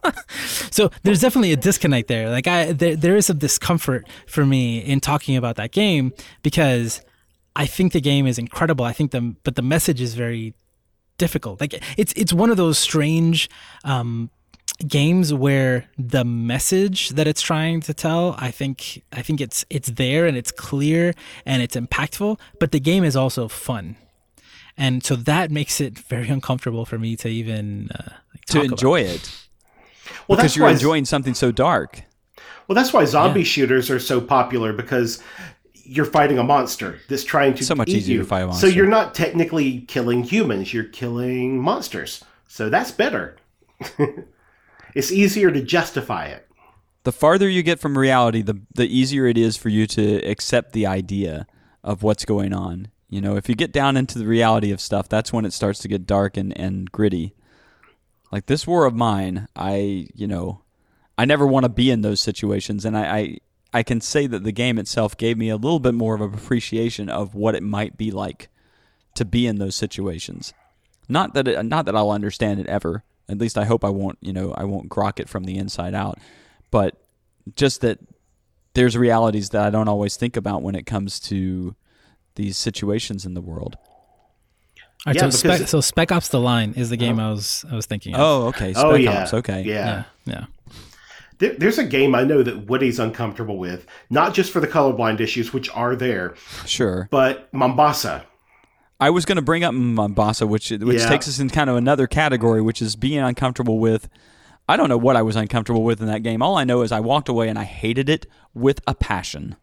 [0.72, 2.30] so there's definitely a disconnect there.
[2.30, 6.14] Like I there, there is a discomfort for me in talking about that game
[6.44, 7.02] because
[7.56, 8.86] I think the game is incredible.
[8.86, 10.54] I think the but the message is very
[11.18, 11.62] difficult.
[11.62, 13.50] Like it's it's one of those strange
[13.84, 14.30] um,
[14.88, 19.90] games where the message that it's trying to tell, I think I think it's it's
[19.90, 21.14] there and it's clear
[21.46, 23.96] and it's impactful, but the game is also fun.
[24.82, 28.66] And so that makes it very uncomfortable for me to even uh, like, to talk
[28.66, 28.72] about.
[28.72, 29.32] enjoy it
[30.28, 32.04] Well, because you're enjoying something so dark.
[32.68, 35.22] well, that's why zombie shooters are so popular because
[35.84, 38.20] you're fighting a monster that's trying to So much eat easier you.
[38.20, 42.24] to fight a So you're not technically killing humans; you're killing monsters.
[42.48, 43.38] So that's better.
[44.96, 46.48] it's easier to justify it.
[47.04, 50.74] The farther you get from reality, the the easier it is for you to accept
[50.74, 51.48] the idea
[51.84, 52.91] of what's going on.
[53.12, 55.80] You know, if you get down into the reality of stuff, that's when it starts
[55.80, 57.36] to get dark and, and gritty.
[58.32, 60.62] Like this war of mine, I you know,
[61.18, 63.38] I never want to be in those situations, and I, I
[63.74, 66.34] I can say that the game itself gave me a little bit more of an
[66.34, 68.48] appreciation of what it might be like
[69.16, 70.54] to be in those situations.
[71.10, 73.04] Not that it, not that I'll understand it ever.
[73.28, 74.20] At least I hope I won't.
[74.22, 76.18] You know, I won't grok it from the inside out.
[76.72, 76.96] But
[77.58, 78.00] just that
[78.74, 81.76] there's realities that I don't always think about when it comes to
[82.36, 83.78] these situations in the world.
[85.06, 87.00] All right, Yeah, so, Spec, so Spec Ops: The Line is the oh.
[87.00, 88.22] game I was I was thinking of.
[88.22, 88.70] Oh, okay.
[88.70, 89.22] Oh, Spec oh yeah.
[89.24, 89.34] Ops.
[89.34, 89.64] Okay.
[89.64, 90.04] Yeah.
[90.26, 90.46] yeah, yeah.
[91.40, 95.20] There, there's a game I know that Woody's uncomfortable with, not just for the colorblind
[95.20, 96.36] issues, which are there,
[96.68, 97.08] Sure.
[97.10, 98.26] but Mombasa.
[99.00, 101.10] I was going to bring up Mombasa, which which Yeah.
[101.10, 104.08] takes us in kind of another category, which is being uncomfortable with.
[104.70, 106.44] I don't know what I was uncomfortable with in that game.
[106.44, 109.56] All I know is I walked away and I hated it with a passion.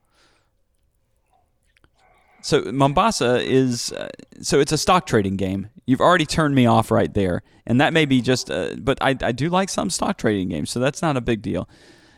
[2.48, 4.08] So Mombasa is uh,
[4.40, 5.68] so it's a stock trading game.
[5.84, 8.50] You've already turned me off right there, and that may be just.
[8.50, 11.42] Uh, but I I do like some stock trading games, so that's not a big
[11.42, 11.68] deal.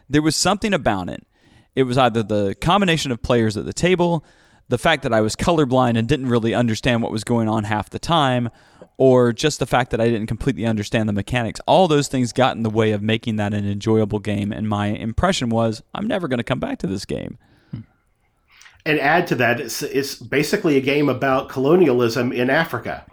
[0.08, 1.26] There was something about it.
[1.74, 4.24] It was either the combination of players at the table,
[4.68, 7.90] the fact that I was colorblind and didn't really understand what was going on half
[7.90, 8.50] the time,
[8.98, 11.60] or just the fact that I didn't completely understand the mechanics.
[11.66, 14.90] All those things got in the way of making that an enjoyable game, and my
[14.90, 17.36] impression was I'm never going to come back to this game.
[18.86, 23.04] And add to that, it's, it's basically a game about colonialism in Africa.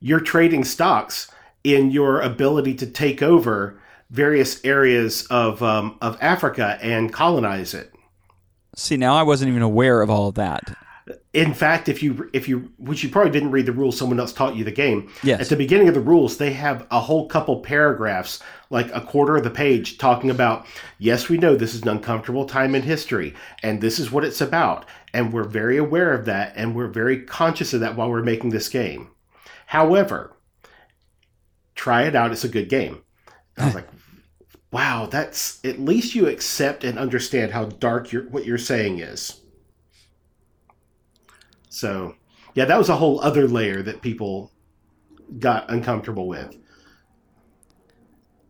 [0.00, 1.30] you're trading stocks
[1.62, 3.78] in your ability to take over
[4.10, 7.92] various areas of um, of Africa and colonize it.
[8.76, 10.76] See, now I wasn't even aware of all of that.
[11.32, 14.32] In fact, if you if you which you probably didn't read the rules, someone else
[14.32, 15.12] taught you the game.
[15.22, 15.40] Yes.
[15.40, 19.36] At the beginning of the rules, they have a whole couple paragraphs, like a quarter
[19.36, 20.66] of the page, talking about
[20.98, 24.40] yes, we know this is an uncomfortable time in history, and this is what it's
[24.40, 28.22] about, and we're very aware of that, and we're very conscious of that while we're
[28.22, 29.10] making this game.
[29.66, 30.36] However,
[31.76, 33.02] try it out; it's a good game.
[33.56, 33.88] I was like,
[34.72, 39.39] wow, that's at least you accept and understand how dark your what you're saying is.
[41.70, 42.16] So,
[42.54, 44.50] yeah, that was a whole other layer that people
[45.38, 46.56] got uncomfortable with.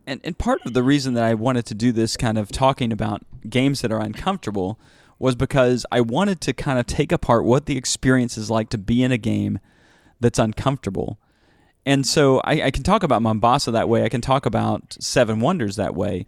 [0.07, 2.91] And and part of the reason that I wanted to do this kind of talking
[2.91, 4.79] about games that are uncomfortable
[5.19, 8.77] was because I wanted to kind of take apart what the experience is like to
[8.79, 9.59] be in a game
[10.19, 11.19] that's uncomfortable.
[11.85, 14.03] And so I, I can talk about Mombasa that way.
[14.03, 16.25] I can talk about Seven Wonders that way.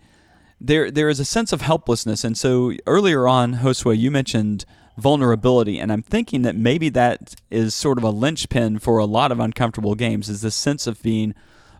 [0.61, 2.23] There there is a sense of helplessness.
[2.23, 4.65] And so earlier on, Josue, you mentioned
[4.97, 9.31] vulnerability, and I'm thinking that maybe that is sort of a linchpin for a lot
[9.31, 10.29] of uncomfortable games.
[10.29, 11.33] Is this sense of being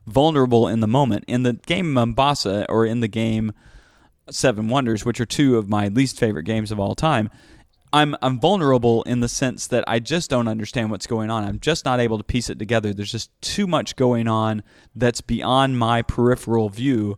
[0.05, 1.25] vulnerable in the moment.
[1.27, 3.53] In the game Mombasa or in the game
[4.29, 7.29] Seven Wonders, which are two of my least favorite games of all time,
[7.91, 11.43] I'm I'm vulnerable in the sense that I just don't understand what's going on.
[11.43, 12.93] I'm just not able to piece it together.
[12.93, 14.63] There's just too much going on
[14.95, 17.17] that's beyond my peripheral view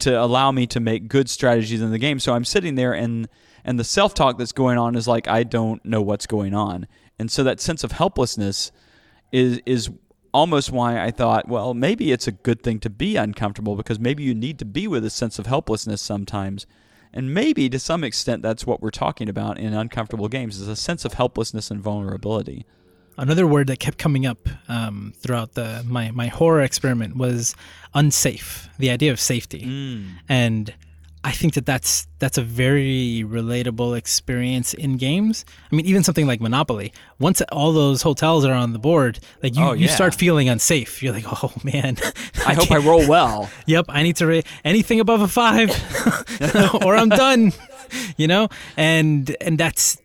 [0.00, 2.18] to allow me to make good strategies in the game.
[2.18, 3.28] So I'm sitting there and
[3.64, 6.86] and the self-talk that's going on is like I don't know what's going on.
[7.18, 8.72] And so that sense of helplessness
[9.30, 9.90] is is
[10.32, 14.22] almost why I thought, well, maybe it's a good thing to be uncomfortable because maybe
[14.22, 16.66] you need to be with a sense of helplessness sometimes.
[17.12, 20.76] And maybe to some extent that's what we're talking about in uncomfortable games is a
[20.76, 22.64] sense of helplessness and vulnerability.
[23.18, 27.54] Another word that kept coming up um, throughout the my, my horror experiment was
[27.92, 28.70] unsafe.
[28.78, 29.64] The idea of safety,
[30.30, 30.72] and
[31.24, 35.44] I think that that's that's a very relatable experience in games.
[35.70, 36.92] I mean, even something like Monopoly.
[37.20, 41.00] Once all those hotels are on the board, like you, Oh, you start feeling unsafe.
[41.02, 41.96] You're like, oh man.
[42.46, 43.48] I hope I roll well.
[43.66, 45.70] Yep, I need to anything above a five,
[46.84, 47.52] or I'm done.
[48.16, 49.98] You know, and and that's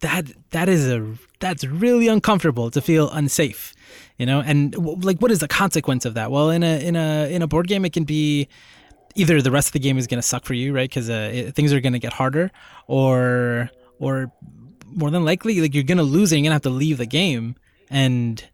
[0.00, 3.74] that that is a that's really uncomfortable to feel unsafe.
[4.18, 6.30] You know, and w- like, what is the consequence of that?
[6.30, 8.48] Well, in a in a in a board game, it can be
[9.14, 10.88] either the rest of the game is going to suck for you, right?
[10.88, 12.50] Because uh, things are going to get harder,
[12.86, 14.32] or or
[14.86, 16.98] more than likely, like you're going to lose and you're going to have to leave
[16.98, 17.56] the game,
[17.88, 18.44] and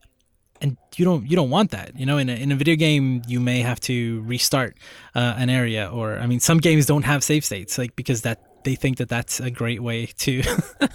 [0.61, 3.22] and you don't you don't want that you know in a, in a video game
[3.26, 4.76] you may have to restart
[5.14, 8.40] uh, an area or i mean some games don't have save states like because that
[8.66, 10.42] they think that that's a great way to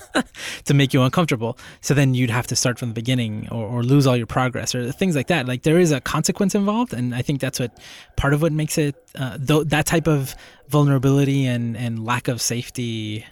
[0.66, 3.82] to make you uncomfortable so then you'd have to start from the beginning or, or
[3.82, 7.16] lose all your progress or things like that like there is a consequence involved and
[7.16, 7.80] i think that's what
[8.18, 10.36] part of what makes it uh, though that type of
[10.68, 13.26] vulnerability and and lack of safety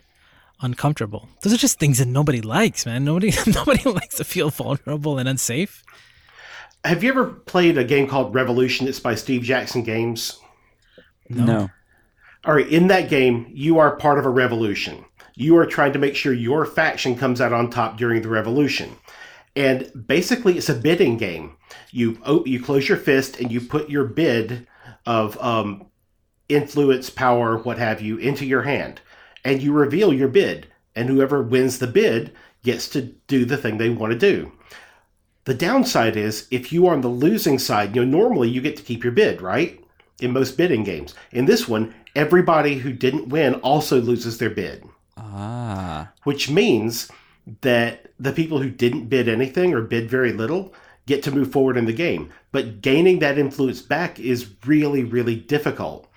[0.61, 5.19] uncomfortable those are just things that nobody likes man nobody nobody likes to feel vulnerable
[5.19, 5.83] and unsafe
[6.85, 8.87] Have you ever played a game called Revolution?
[8.87, 10.39] It's by Steve Jackson Games.
[11.27, 11.69] No.
[12.45, 15.03] All right, in that game, you are part of a revolution.
[15.35, 18.95] You are trying to make sure your faction comes out on top during the revolution.
[19.55, 21.57] And basically, it's a bidding game.
[21.91, 24.67] You oh, you close your fist and you put your bid
[25.05, 25.87] of um,
[26.47, 29.01] influence, power, what have you, into your hand,
[29.43, 30.67] and you reveal your bid.
[30.95, 32.33] And whoever wins the bid
[32.63, 34.51] gets to do the thing they want to do.
[35.45, 38.77] The downside is if you are on the losing side, you know, normally you get
[38.77, 39.83] to keep your bid, right?
[40.19, 41.13] In most bidding games.
[41.31, 44.83] In this one, everybody who didn't win also loses their bid,
[45.17, 46.11] Ah.
[46.23, 47.09] which means
[47.61, 50.73] that the people who didn't bid anything or bid very little
[51.07, 52.29] get to move forward in the game.
[52.51, 56.07] But gaining that influence back is really, really difficult.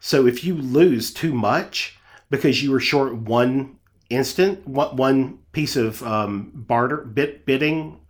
[0.00, 1.98] So if you lose too much
[2.30, 3.76] because you were short one
[4.08, 8.00] instant, one piece of um, barter bid, bidding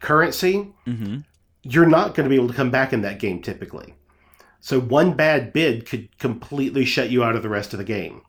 [0.00, 1.18] currency, Mm-hmm.
[1.62, 3.94] you're not going to be able to come back in that game typically.
[4.62, 8.22] So one bad bid could completely shut you out of the rest of the game.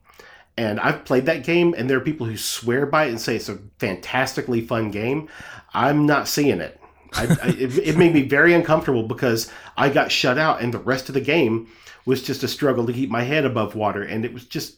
[0.57, 3.35] And I've played that game, and there are people who swear by it and say
[3.35, 5.29] it's a fantastically fun game.
[5.75, 6.81] I'm not seeing it.
[7.13, 10.79] I, I, it, it made me very uncomfortable because I got shut out, and the
[10.79, 11.69] rest of the game
[12.03, 14.77] was just a struggle to keep my head above water, and it was just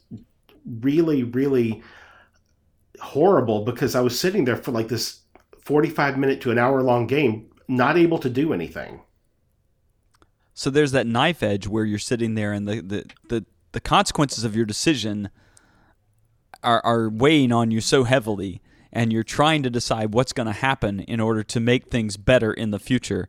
[0.81, 1.81] really, really
[2.99, 5.21] horrible because I was sitting there for like this
[5.61, 8.99] 45 minute to an hour long game, not able to do anything.
[10.55, 14.45] So there's that knife edge where you're sitting there and the, the, the, the consequences
[14.45, 15.29] of your decision
[16.63, 20.53] are, are weighing on you so heavily and you're trying to decide what's going to
[20.53, 23.27] happen in order to make things better in the future.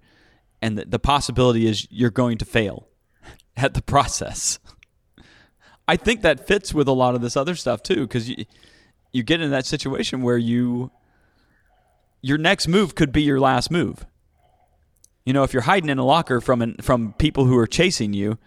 [0.63, 2.89] and the, the possibility is you're going to fail
[3.57, 4.61] at the process.
[5.89, 8.45] I think that fits with a lot of this other stuff too, because you
[9.13, 10.91] you get in that situation where you
[12.21, 14.05] your next move could be your last move.
[15.27, 18.15] You know, if you're hiding in a locker from an, from people who are chasing
[18.15, 18.39] you,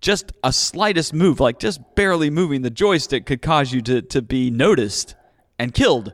[0.00, 4.20] just a slightest move, like just barely moving the joystick, could cause you to, to
[4.20, 5.14] be noticed
[5.58, 6.12] and killed.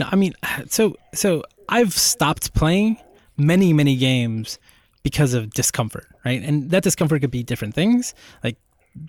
[0.00, 0.32] No, I mean,
[0.68, 2.98] so so I've stopped playing
[3.36, 4.60] many many games
[5.02, 6.40] because of discomfort, right?
[6.42, 8.14] And that discomfort could be different things.
[8.44, 8.56] Like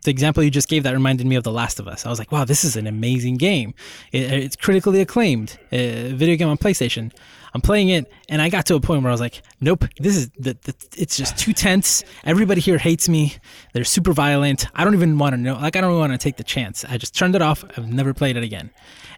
[0.04, 2.06] the example you just gave that reminded me of The Last of Us.
[2.06, 3.74] I was like, wow, this is an amazing game.
[4.12, 7.12] It, it's critically acclaimed, a video game on PlayStation.
[7.54, 10.16] I'm playing it, and I got to a point where I was like, nope, this
[10.16, 12.04] is the, the it's just too tense.
[12.24, 13.36] Everybody here hates me.
[13.74, 14.68] They're super violent.
[14.74, 15.56] I don't even want to know.
[15.56, 16.86] Like, I don't want to take the chance.
[16.86, 17.64] I just turned it off.
[17.76, 18.70] I've never played it again.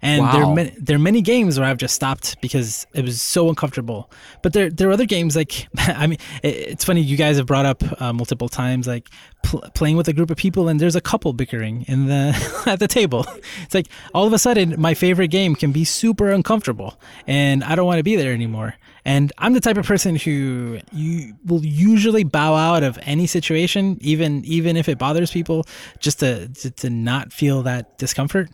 [0.02, 0.32] And wow.
[0.32, 3.50] there are many, there are many games where I've just stopped because it was so
[3.50, 4.10] uncomfortable.
[4.42, 7.46] But there there are other games like I mean, it, it's funny you guys have
[7.46, 9.10] brought up uh, multiple times like
[9.44, 12.80] pl- playing with a group of people and there's a couple bickering in the at
[12.80, 13.26] the table.
[13.64, 17.76] It's like all of a sudden my favorite game can be super uncomfortable and I
[17.76, 18.76] don't want to be there anymore.
[19.06, 23.98] And I'm the type of person who you will usually bow out of any situation,
[24.02, 25.66] even even if it bothers people,
[26.00, 28.50] just to to, to not feel that discomfort.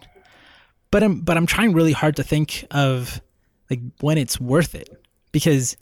[0.91, 3.21] But I'm but I'm trying really hard to think of
[3.69, 4.89] like when it's worth it
[5.31, 5.77] because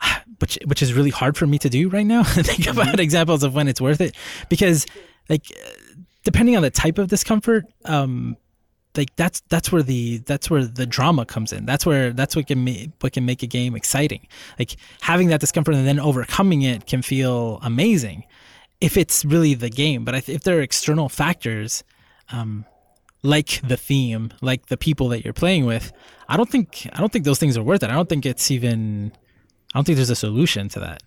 [0.38, 2.22] which which is really hard for me to do right now.
[2.24, 3.00] think about mm-hmm.
[3.00, 4.16] examples of when it's worth it
[4.48, 4.86] because
[5.28, 5.46] like
[6.24, 8.36] depending on the type of discomfort, um,
[8.96, 11.66] like that's that's where the that's where the drama comes in.
[11.66, 14.26] That's where that's what can make what can make a game exciting.
[14.58, 18.24] Like having that discomfort and then overcoming it can feel amazing
[18.80, 20.04] if it's really the game.
[20.04, 21.84] But if there are external factors,
[22.30, 22.64] um,
[23.22, 25.92] like the theme, like the people that you're playing with,
[26.28, 27.90] I don't think I don't think those things are worth it.
[27.90, 29.12] I don't think it's even
[29.74, 31.02] I don't think there's a solution to that.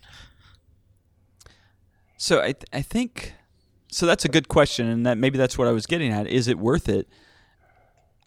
[2.18, 3.34] So I th- I think
[3.92, 6.28] so that's a good question and that maybe that's what I was getting at.
[6.28, 7.08] Is it worth it?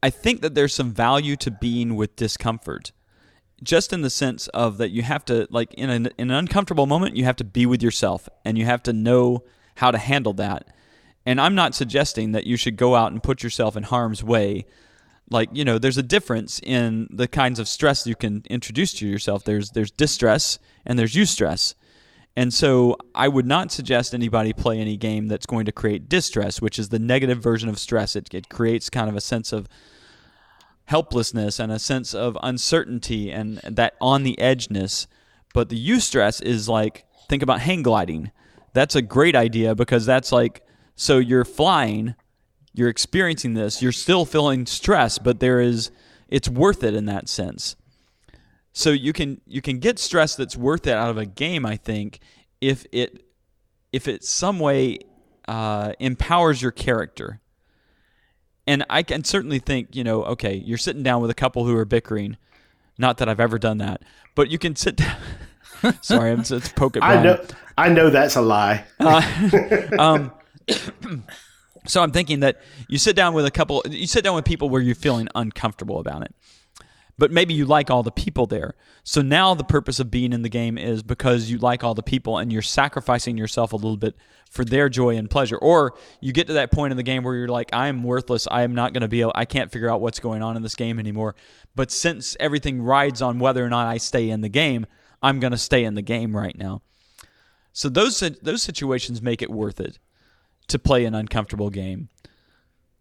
[0.03, 2.93] I think that there's some value to being with discomfort.
[3.63, 6.87] Just in the sense of that you have to like in an in an uncomfortable
[6.87, 9.45] moment you have to be with yourself and you have to know
[9.77, 10.69] how to handle that.
[11.27, 14.67] And I'm not suggesting that you should go out and put yourself in harm's way.
[15.31, 19.09] Like you know there's a difference in the kinds of stress you can introduce to
[19.09, 19.45] yourself.
[19.45, 21.75] There's there's distress and there's eustress.
[22.37, 26.61] And so i would not suggest anybody play any game that's going to create distress
[26.61, 28.17] which is the negative version of stress.
[28.17, 29.69] It, it creates kind of a sense of
[30.87, 35.07] helplessness and a sense of uncertainty and that on the edgeness.
[35.55, 38.31] But the eustress is like think about hang gliding.
[38.73, 42.15] That's a great idea because that's like so you're flying
[42.75, 45.93] you're experiencing this, you're still feeling stress, but there is
[46.29, 47.77] it's worth it in that sense.
[48.73, 51.77] So you can you can get stress that's worth it out of a game, I
[51.77, 52.19] think,
[52.61, 53.25] if it
[53.93, 54.99] if it some way
[55.47, 57.41] uh, empowers your character.
[58.67, 61.77] And I can certainly think, you know, okay, you're sitting down with a couple who
[61.77, 62.39] are bickering.
[62.97, 64.03] Not that I've ever done that,
[64.35, 65.17] but you can sit down.
[66.01, 67.03] Sorry, I'm just poking.
[67.03, 67.45] I know,
[67.77, 68.85] I know that's a lie.
[68.99, 70.33] uh, um,
[71.87, 74.69] so I'm thinking that you sit down with a couple, you sit down with people
[74.69, 76.35] where you're feeling uncomfortable about it.
[77.17, 78.75] But maybe you like all the people there.
[79.05, 82.03] So now the purpose of being in the game is because you like all the
[82.03, 84.17] people and you're sacrificing yourself a little bit
[84.51, 85.57] for their joy and pleasure.
[85.57, 88.49] Or you get to that point in the game where you're like, I am worthless.
[88.51, 90.63] I am not going to be able, I can't figure out what's going on in
[90.63, 91.37] this game anymore.
[91.77, 94.85] But since everything rides on whether or not I stay in the game,
[95.23, 96.83] I'm going to stay in the game right now.
[97.73, 99.99] So those those situations make it worth it
[100.69, 102.09] to play an uncomfortable game.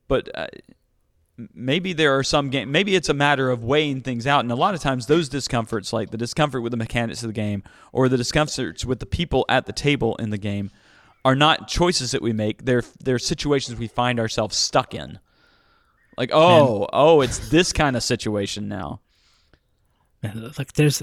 [0.08, 0.48] But uh,
[1.54, 2.72] maybe there are some game.
[2.72, 5.94] Maybe it's a matter of weighing things out, and a lot of times those discomforts,
[5.94, 9.46] like the discomfort with the mechanics of the game, or the discomforts with the people
[9.50, 10.72] at the table in the game,
[11.26, 12.66] are not choices that we make.
[12.66, 15.20] They're they're situations we find ourselves stuck in.
[16.18, 16.88] Like, oh, Man.
[16.94, 19.00] oh, it's this kind of situation now.
[20.58, 21.00] Like, there's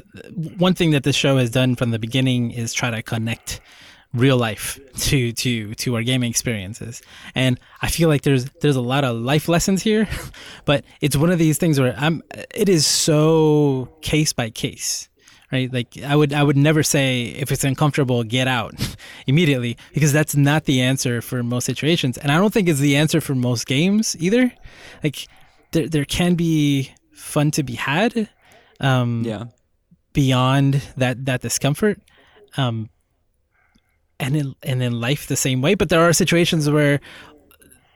[0.57, 3.61] one thing that this show has done from the beginning is try to connect
[4.13, 7.01] real life to to to our gaming experiences.
[7.35, 10.09] And i feel like there's there's a lot of life lessons here
[10.65, 15.09] but it's one of these things where i'm it is so case by case
[15.53, 15.73] right?
[15.73, 18.75] Like i would i would never say if it's uncomfortable get out
[19.27, 22.19] immediately because that's not the answer for most situations.
[22.19, 24.53] And i don't think it's the answer for most games either.
[25.03, 25.29] Like
[25.73, 28.29] there, there can be fun to be had
[28.81, 29.45] um yeah.
[30.13, 32.01] beyond that that discomfort.
[32.57, 32.91] Um
[34.21, 35.75] and in and in life the same way.
[35.75, 37.01] But there are situations where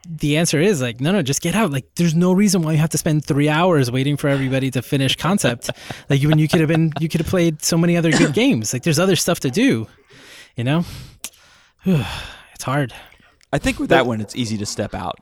[0.07, 1.71] the answer is like, no, no, just get out.
[1.71, 4.81] Like, there's no reason why you have to spend three hours waiting for everybody to
[4.83, 5.69] finish concept.
[6.09, 8.71] like, when you could have been, you could have played so many other good games.
[8.73, 9.87] Like, there's other stuff to do.
[10.57, 10.83] You know,
[11.85, 12.93] it's hard.
[13.51, 15.19] I think with that one, it's easy to step out.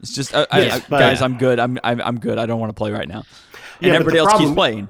[0.00, 1.58] It's just, I, I- Yes, I- but- guys, I'm good.
[1.60, 2.38] I'm, I'm, I'm good.
[2.38, 3.22] I don't want to play right now.
[3.80, 4.88] And Yeah, everybody the else keeps playing.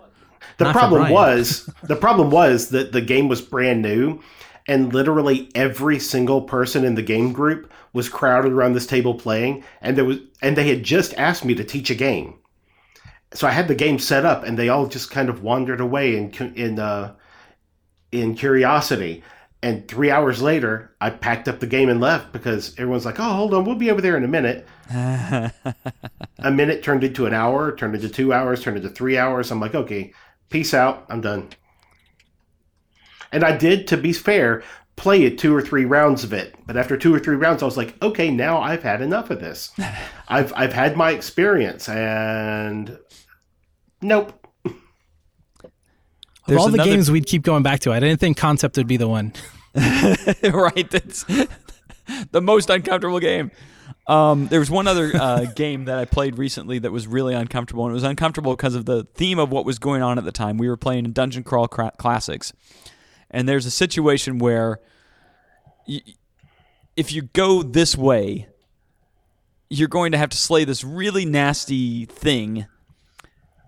[0.59, 4.21] The Not problem was the problem was that the game was brand new,
[4.67, 9.65] and literally every single person in the game group was crowded around this table playing,
[9.81, 12.35] and there was and they had just asked me to teach a game,
[13.33, 16.17] so I had the game set up, and they all just kind of wandered away
[16.17, 17.15] in in uh,
[18.13, 19.23] in curiosity.
[19.63, 23.35] And three hours later, I packed up the game and left because everyone's like, "Oh,
[23.35, 27.75] hold on, we'll be over there in a minute." a minute turned into an hour,
[27.75, 29.51] turned into two hours, turned into three hours.
[29.51, 30.13] I'm like, okay,
[30.51, 31.07] peace out.
[31.09, 31.49] I'm done.
[33.35, 34.63] And I did, to be fair,
[34.97, 36.55] play it two or three rounds of it.
[36.67, 39.41] But after two or three rounds, I was like, okay, now I've had enough of
[39.41, 39.73] this.
[40.29, 42.99] I've I've had my experience, and
[44.01, 44.33] nope.
[44.65, 44.73] Of
[46.47, 48.87] There's all the another- games we'd keep going back to, I didn't think Concept would
[48.87, 49.33] be the one.
[49.75, 50.91] right.
[50.91, 51.25] That's
[52.31, 53.51] the most uncomfortable game.
[54.07, 57.85] Um, there was one other uh, game that I played recently that was really uncomfortable,
[57.87, 60.33] and it was uncomfortable because of the theme of what was going on at the
[60.33, 60.59] time.
[60.59, 62.53] We were playing Dungeon Crawl cra- Classics,
[63.35, 64.79] and there's a situation where
[65.87, 66.01] y-
[66.97, 68.49] if you go this way,
[69.69, 72.67] you're going to have to slay this really nasty thing.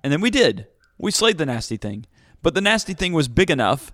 [0.05, 0.69] And then we did.
[0.99, 2.07] We slayed the nasty thing.
[2.43, 3.93] But the nasty thing was big enough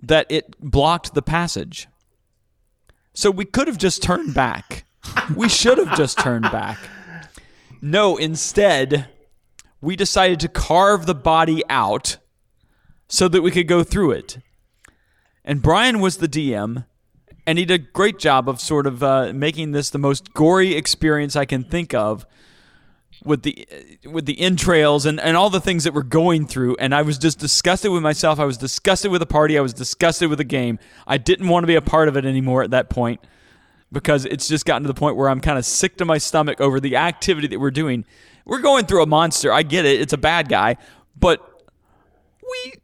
[0.00, 1.88] that it blocked the passage.
[3.12, 4.84] So we could have just turned back.
[5.34, 6.78] We should have just turned back.
[7.82, 9.08] No, instead,
[9.80, 12.18] we decided to carve the body out
[13.08, 14.38] so that we could go through it.
[15.48, 16.84] And Brian was the DM,
[17.46, 20.74] and he did a great job of sort of uh, making this the most gory
[20.74, 22.26] experience I can think of
[23.24, 23.66] with the
[24.04, 27.16] with the entrails and, and all the things that we're going through and I was
[27.16, 28.38] just disgusted with myself.
[28.38, 29.56] I was disgusted with the party.
[29.56, 30.78] I was disgusted with the game.
[31.06, 33.20] I didn't want to be a part of it anymore at that point
[33.90, 36.60] because it's just gotten to the point where I'm kind of sick to my stomach
[36.60, 38.04] over the activity that we're doing.
[38.44, 39.50] We're going through a monster.
[39.50, 39.98] I get it.
[39.98, 40.76] It's a bad guy,
[41.18, 41.40] but
[42.42, 42.74] we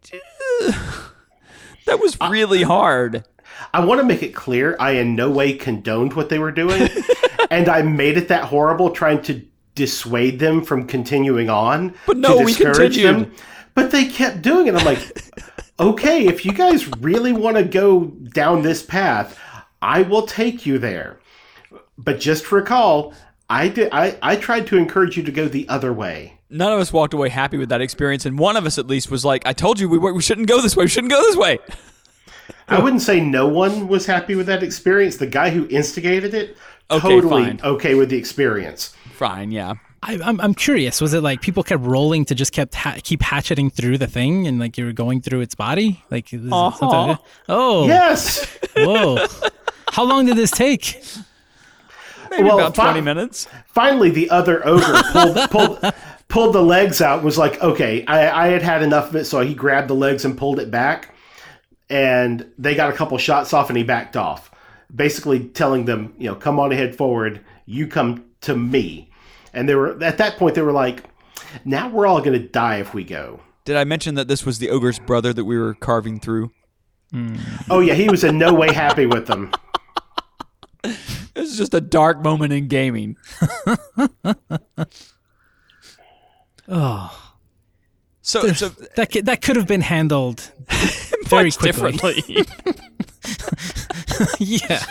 [1.87, 3.24] that was really hard.
[3.72, 6.89] I want to make it clear I in no way condoned what they were doing,
[7.51, 9.43] and I made it that horrible trying to
[9.74, 11.95] dissuade them from continuing on.
[12.07, 13.26] But no, to we discourage continued.
[13.26, 13.35] them.
[13.74, 14.74] But they kept doing it.
[14.74, 15.32] I'm like,
[15.80, 19.39] okay, if you guys really want to go down this path,
[19.82, 21.18] I will take you there.
[21.99, 23.14] But just recall,
[23.51, 23.91] I did.
[23.93, 26.34] I, I tried to encourage you to go the other way.
[26.55, 29.11] None of us walked away happy with that experience, and one of us at least
[29.11, 30.84] was like, "I told you we we shouldn't go this way.
[30.84, 31.59] We shouldn't go this way."
[32.68, 35.16] I wouldn't say no one was happy with that experience.
[35.16, 36.57] The guy who instigated it,
[36.90, 37.61] Okay, totally fine.
[37.64, 38.94] okay with the experience.
[39.14, 39.74] Fine, yeah.
[40.02, 41.00] I, I'm, I'm curious.
[41.00, 44.46] Was it like people kept rolling to just kept ha- keep hatcheting through the thing,
[44.46, 46.05] and like you were going through its body?
[46.11, 47.16] Like, Uh-huh.
[47.48, 48.44] oh, Yes.
[48.76, 49.26] whoa!
[49.90, 51.02] How long did this take?
[52.30, 53.48] Maybe Well, about fi- twenty minutes.
[53.68, 55.94] Finally, the other ogre pulled pulled
[56.29, 57.22] pulled the legs out.
[57.22, 60.25] Was like, okay, I, I had had enough of it, so he grabbed the legs
[60.25, 61.14] and pulled it back,
[61.89, 64.51] and they got a couple shots off, and he backed off,
[64.95, 67.41] basically telling them, you know, come on ahead forward.
[67.66, 69.11] You come to me,
[69.53, 71.05] and they were at that point they were like,
[71.64, 73.41] now we're all going to die if we go.
[73.64, 76.51] Did I mention that this was the ogre's brother that we were carving through?
[77.11, 77.37] Hmm.
[77.70, 79.53] Oh yeah, he was in no way happy with them.
[81.35, 83.16] This is just a dark moment in gaming.
[86.68, 87.32] Oh,
[88.22, 90.50] So, so that could, that could have been handled
[91.26, 92.22] very differently.
[94.38, 94.82] yeah,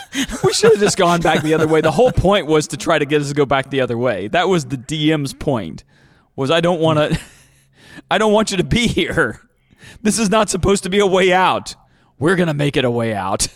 [0.44, 1.80] we should have just gone back the other way.
[1.80, 4.28] The whole point was to try to get us to go back the other way.
[4.28, 5.84] That was the DM's point.
[6.36, 7.20] Was I don't want to
[8.10, 9.40] I don't want you to be here.
[10.02, 11.74] This is not supposed to be a way out.
[12.18, 13.48] We're going to make it a way out.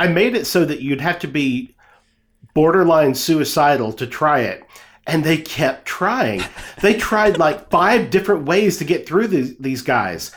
[0.00, 1.74] I made it so that you'd have to be
[2.58, 4.64] borderline suicidal to try it.
[5.06, 6.42] And they kept trying.
[6.82, 10.32] They tried like five different ways to get through these, these guys.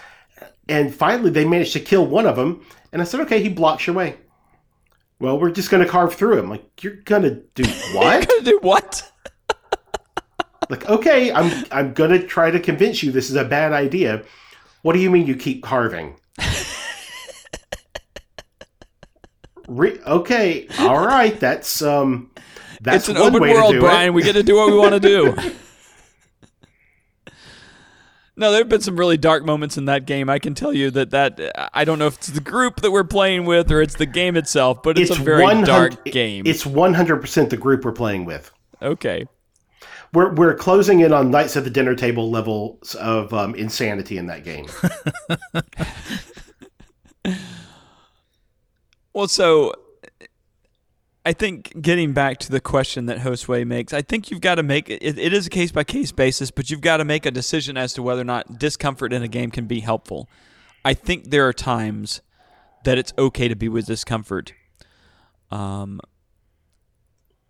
[0.70, 2.64] And finally, they managed to kill one of them.
[2.94, 4.18] And I said, okay, he blocks your way.
[5.20, 6.48] Well, we're just going to carve through him.
[6.48, 7.64] Like, you're going to do
[7.96, 8.30] what?
[8.30, 9.12] Gonna do what?
[10.70, 14.24] like, okay, I'm, I'm going to try to convince you this is a bad idea.
[14.84, 16.18] What do you mean you keep carving?
[19.72, 21.40] Re- okay, all right.
[21.40, 22.32] That's um,
[22.82, 24.10] that's It's an one open way world, Brian.
[24.10, 24.14] it.
[24.14, 25.36] We get to do what we want to do.
[28.38, 30.28] No, there have been some really dark moments in that game.
[30.28, 33.04] I can tell you that that I don't know if it's the group that we're
[33.04, 36.48] playing with or it's the game itself, but it's, a very dark game.
[36.48, 38.52] It's 100% the group we're playing with.
[38.82, 39.26] okay.
[40.14, 44.26] We're, we're closing in on Knights at the Dinner Table levels of um, insanity in
[44.28, 44.68] that game.
[49.14, 49.74] Well, so
[51.26, 54.64] I think getting back to the question that Josue makes, I think you've got to
[54.64, 57.32] make it, it is a case by case basis, but you've got to make a
[57.32, 60.30] decision as to whether or not discomfort in a game can be helpful.
[60.84, 62.22] I think there are times
[62.86, 64.54] that it's okay to be with discomfort.
[65.52, 66.00] Um,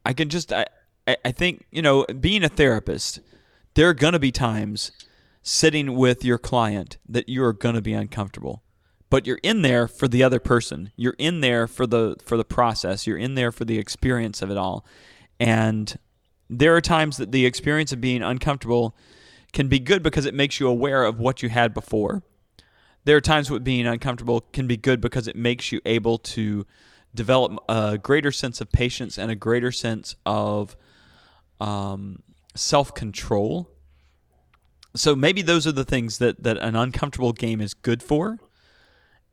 [0.06, 0.66] I can just I,
[1.08, 3.22] I think you know being a therapist,
[3.76, 4.92] there are gonna be times
[5.44, 8.64] sitting with your client that you are gonna be uncomfortable
[9.12, 10.92] but you're in there for the other person.
[10.96, 13.06] You're in there for the for the process.
[13.06, 14.84] You're in there for the experience of it all.
[15.40, 16.00] And
[16.50, 18.96] there are times that the experience of being uncomfortable
[19.54, 22.24] can be good because it makes you aware of what you had before.
[23.04, 26.66] There are times with being uncomfortable can be good because it makes you able to
[27.14, 30.78] develop a greater sense of patience and a greater sense of
[31.60, 32.24] um,
[32.56, 33.70] self control.
[34.96, 38.40] So maybe those are the things that, that an uncomfortable game is good for.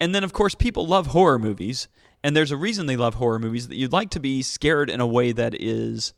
[0.00, 1.88] And then, of course, people love horror movies,
[2.22, 5.00] and there's a reason they love horror movies that you'd like to be scared in
[5.00, 6.12] a way that is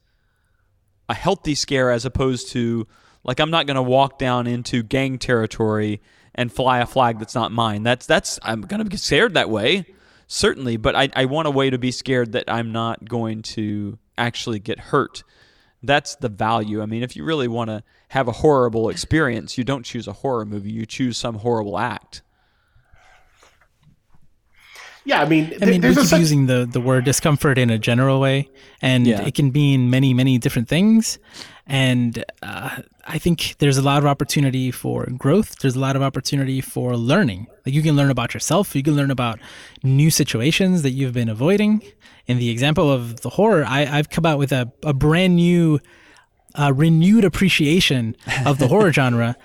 [1.08, 2.86] a healthy scare as opposed to,
[3.24, 6.00] like, I'm not going to walk down into gang territory
[6.34, 7.82] and fly a flag that's not mine.
[7.82, 9.86] That's, that's, I'm going to be scared that way,
[10.26, 13.98] certainly, but I, I want a way to be scared that I'm not going to
[14.16, 15.24] actually get hurt.
[15.82, 16.82] That's the value.
[16.82, 20.12] I mean, if you really want to have a horrible experience, you don't choose a
[20.12, 22.22] horror movie, you choose some horrible act.
[25.04, 27.56] Yeah, I mean, I mean, we there's a keep such- using the, the word discomfort
[27.58, 28.48] in a general way,
[28.82, 29.22] and Yeah.
[29.22, 31.18] it can mean many, many different things.
[31.66, 35.56] And uh, I think there's a lot of opportunity for growth.
[35.60, 37.46] There's a lot of opportunity for learning.
[37.64, 38.74] Like you can learn about yourself.
[38.74, 39.38] You can learn about
[39.84, 41.82] new situations that you've been avoiding.
[42.26, 45.78] In the example of the horror, I, I've come out with a, a brand new,
[46.58, 49.36] uh, renewed appreciation of the horror genre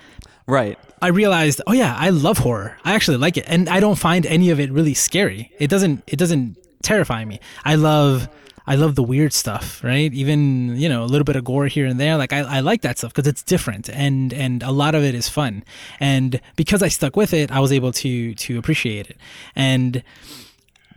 [0.46, 0.78] Right.
[1.02, 2.76] I realized, oh yeah, I love horror.
[2.84, 5.52] I actually like it, and I don't find any of it really scary.
[5.58, 6.04] It doesn't.
[6.06, 7.40] It doesn't terrify me.
[7.64, 8.28] I love.
[8.68, 10.12] I love the weird stuff, right?
[10.12, 12.16] Even you know a little bit of gore here and there.
[12.16, 15.14] Like I, I like that stuff because it's different, and and a lot of it
[15.14, 15.64] is fun.
[16.00, 19.18] And because I stuck with it, I was able to to appreciate it.
[19.54, 20.02] And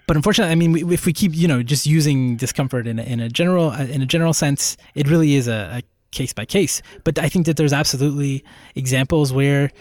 [0.08, 3.20] but unfortunately, I mean, if we keep you know just using discomfort in a, in
[3.20, 6.82] a general uh, in a general sense, it really is a, a case by case.
[7.04, 8.44] But I think that there's absolutely
[8.76, 9.72] examples where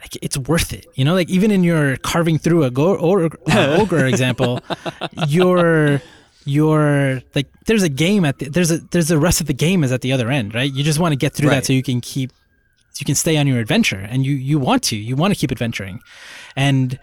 [0.00, 0.86] like it's worth it.
[0.94, 4.60] You know, like even in your carving through a go- or, uh, ogre example,
[5.28, 6.00] your
[6.44, 9.82] your like there's a game at the, there's a there's the rest of the game
[9.82, 10.72] is at the other end, right?
[10.72, 11.56] You just want to get through Right.
[11.56, 12.30] that so you can keep
[13.00, 15.50] you can stay on your adventure and you you want to you want to keep
[15.50, 16.00] adventuring
[16.56, 16.98] and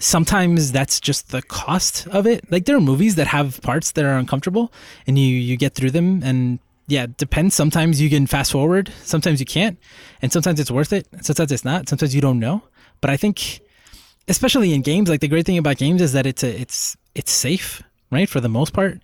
[0.00, 4.04] sometimes that's just the cost of it like there are movies that have parts that
[4.04, 4.72] are uncomfortable
[5.06, 8.92] and you you get through them and yeah it depends sometimes you can fast forward
[9.02, 9.78] sometimes you can't
[10.22, 12.62] and sometimes it's worth it sometimes it's not sometimes you don't know
[13.00, 13.60] but i think
[14.28, 17.32] especially in games like the great thing about games is that it's a, it's it's
[17.32, 19.00] safe right for the most part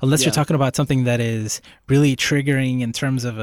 [0.00, 0.26] unless Yeah.
[0.26, 3.42] you're talking about something that is really triggering in terms of a,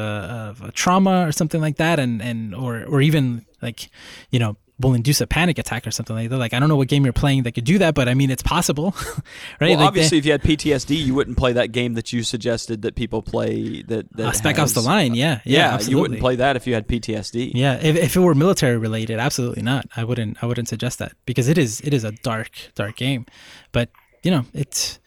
[0.49, 3.89] of a trauma or something like that and and or or even like
[4.31, 6.75] you know will induce a panic attack or something like that like i don't know
[6.75, 8.93] what game you're playing that could do that but i mean it's possible
[9.61, 12.23] right Well, Like, obviously, if you had PTSD, you wouldn't play that game that you
[12.23, 13.81] suggested that people play.
[13.83, 16.67] That, that uh, spec ops the line yeah yeah, Yeah, you wouldn't play that if
[16.67, 17.51] you had PTSD.
[17.53, 19.85] Yeah, if, if it were military related, absolutely not.
[19.95, 20.43] I wouldn't.
[20.43, 23.25] I wouldn't suggest that because it is it is a dark dark game.
[23.71, 23.89] But
[24.23, 24.99] you know, it's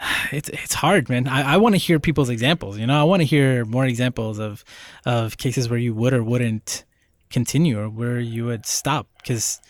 [0.32, 1.26] it's it's hard, man.
[1.28, 2.78] I, I want to hear people's examples.
[2.78, 4.64] You know, I want to hear more examples of
[5.04, 6.84] of cases where you would or wouldn't
[7.30, 9.60] continue or where you would stop because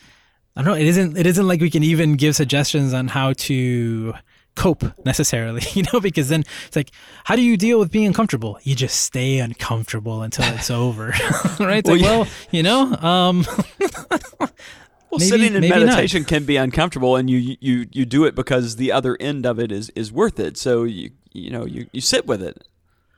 [0.55, 0.79] I don't know.
[0.79, 4.13] It isn't it isn't like we can even give suggestions on how to
[4.55, 6.91] cope necessarily, you know, because then it's like,
[7.23, 8.59] how do you deal with being uncomfortable?
[8.63, 11.07] You just stay uncomfortable until it's over,
[11.59, 11.79] right?
[11.79, 12.17] It's Well, like, yeah.
[12.19, 13.45] well, you know, um,
[15.11, 15.85] Well, Maybe- sitting in maybe not.
[15.87, 19.57] meditation can be uncomfortable, and you you you do it because the other end of
[19.59, 20.55] it is is worth it.
[20.55, 22.63] So you you know you, you sit with it.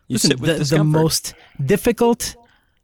[0.07, 1.34] You listen, sit with the, the most
[1.65, 2.35] difficult,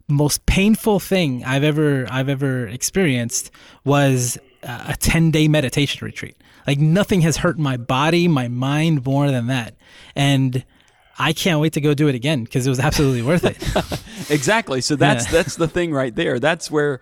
[0.08, 3.52] most painful thing I've ever I've ever experienced
[3.84, 6.36] was a ten day meditation retreat.
[6.66, 9.76] Like nothing has hurt my body, my mind more than that,
[10.16, 10.64] and
[11.20, 13.58] I can't wait to go do it again because it was absolutely worth it.
[14.30, 14.82] Exactly.
[14.82, 15.32] So that's Yeah.
[15.32, 16.38] that's the thing right there.
[16.40, 17.00] That's where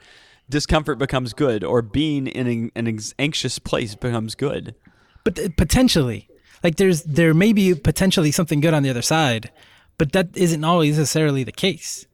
[0.47, 4.75] discomfort becomes good, or being in an, an anxious place becomes good.
[5.23, 6.27] but uh, potentially
[6.63, 9.51] like there's there may be potentially something good on the other side
[9.97, 12.05] but that isn't always necessarily the case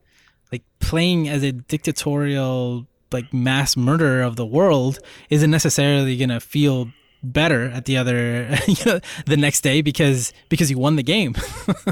[0.51, 4.99] like playing as a dictatorial like mass murderer of the world
[5.29, 6.89] isn't necessarily gonna feel
[7.23, 11.33] better at the other you know the next day because because you won the game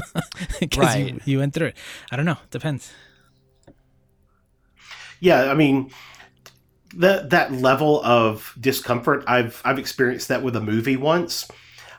[0.60, 1.14] because Right.
[1.14, 1.76] you, you went through it
[2.10, 2.92] i don't know depends
[5.20, 5.90] Yeah, I mean,
[6.96, 11.46] that that level of discomfort, I've I've experienced that with a movie once.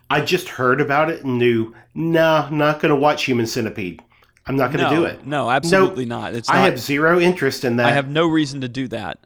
[0.10, 4.02] I just heard about it and knew, nah, not going to watch Human Centipede.
[4.46, 5.26] I'm not going to no, do it.
[5.26, 6.34] No, absolutely not.
[6.34, 7.86] It's I not, have zero interest in that.
[7.86, 9.20] I have no reason to do that.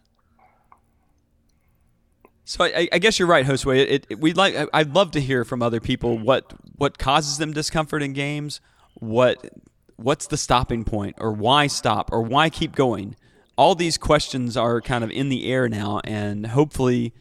[2.44, 3.76] So I, I guess you're right, Josue.
[3.76, 4.56] It, it, we'd like.
[4.74, 8.62] I'd love to hear from other people what what causes them discomfort in games.
[8.96, 9.50] What
[9.96, 13.16] what's the stopping point, or why stop, or why keep going?
[13.58, 17.14] All these questions are kind of in the air now, and hopefully,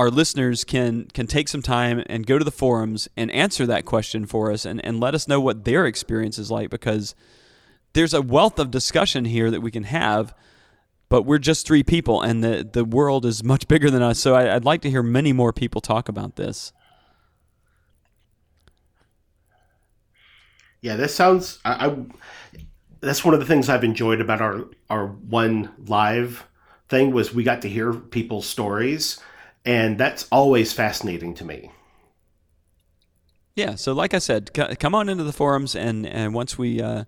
[0.00, 3.84] our listeners can can take some time and go to the forums and answer that
[3.84, 7.14] question for us, and, and let us know what their experience is like because
[7.92, 10.34] there's a wealth of discussion here that we can have
[11.08, 14.34] but we're just three people and the, the world is much bigger than us so
[14.34, 16.72] I, i'd like to hear many more people talk about this
[20.82, 21.58] Yeah, that sounds.
[21.64, 21.96] I, I
[23.00, 26.46] that's one of the things I've enjoyed about our our one live
[26.88, 29.20] thing was we got to hear people's stories,
[29.64, 31.70] and that's always fascinating to me.
[33.56, 36.80] yeah so like i said c- come on into the forums and, and once we
[36.80, 37.04] uh,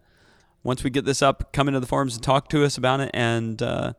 [0.62, 3.10] once we get this up come into the forums and talk to us about it.
[3.14, 3.94] And uh,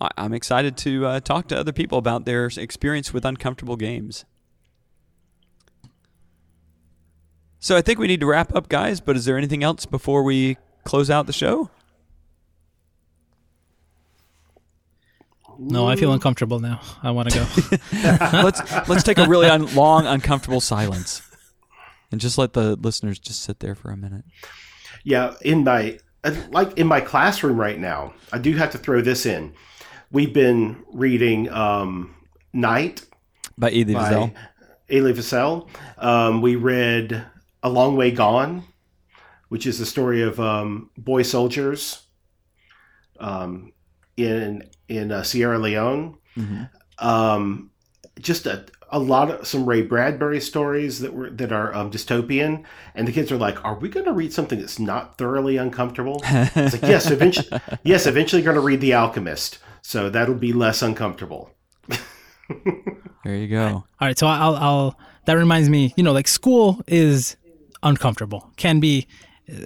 [0.00, 4.24] I, i'm excited to uh, talk to other people about their experience with uncomfortable games.
[7.58, 10.22] So i think we need to wrap up guys but is there anything else before
[10.22, 11.70] we close out the show
[15.58, 17.76] no i feel uncomfortable now i want to go
[18.42, 21.22] let's let's take a really un- long, uncomfortable silence,
[22.10, 24.24] and just let the listeners just sit there for a minute.
[25.04, 25.98] Yeah, in my
[26.50, 29.54] like in my classroom right now, I do have to throw this in.
[30.10, 32.14] We've been reading um,
[32.52, 33.04] Night
[33.56, 34.34] By Elie by Wiesel.
[34.90, 35.68] Elie Wiesel.
[35.98, 37.24] Um, we read
[37.62, 38.64] A Long Way Gone,
[39.48, 42.06] which is the story of um, boy soldiers
[43.20, 43.72] um,
[44.16, 46.16] in in uh, Sierra Leone.
[46.36, 46.68] Mhm.
[46.98, 47.70] Um,
[48.20, 52.64] just a, a lot of some Ray Bradbury stories that were that are um, dystopian,
[52.94, 56.20] and the kids are like, "Are we going to read something that's not thoroughly uncomfortable?"
[56.24, 57.48] It's like, yes, eventually,
[57.84, 61.50] yes, eventually, you're going to read The Alchemist, so that'll be less uncomfortable.
[63.24, 63.66] There you go.
[63.66, 64.98] All right, so I'll, I'll.
[65.26, 67.36] That reminds me, you know, like school is
[67.82, 68.50] uncomfortable.
[68.56, 69.06] Can be.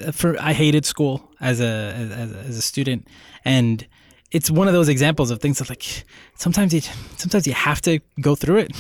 [0.05, 3.07] uh, For I hated school as a as, as a student,
[3.45, 3.87] and
[4.33, 6.05] it's one of those examples of things that like
[6.35, 6.81] sometimes you
[7.17, 8.73] sometimes you have to go through it,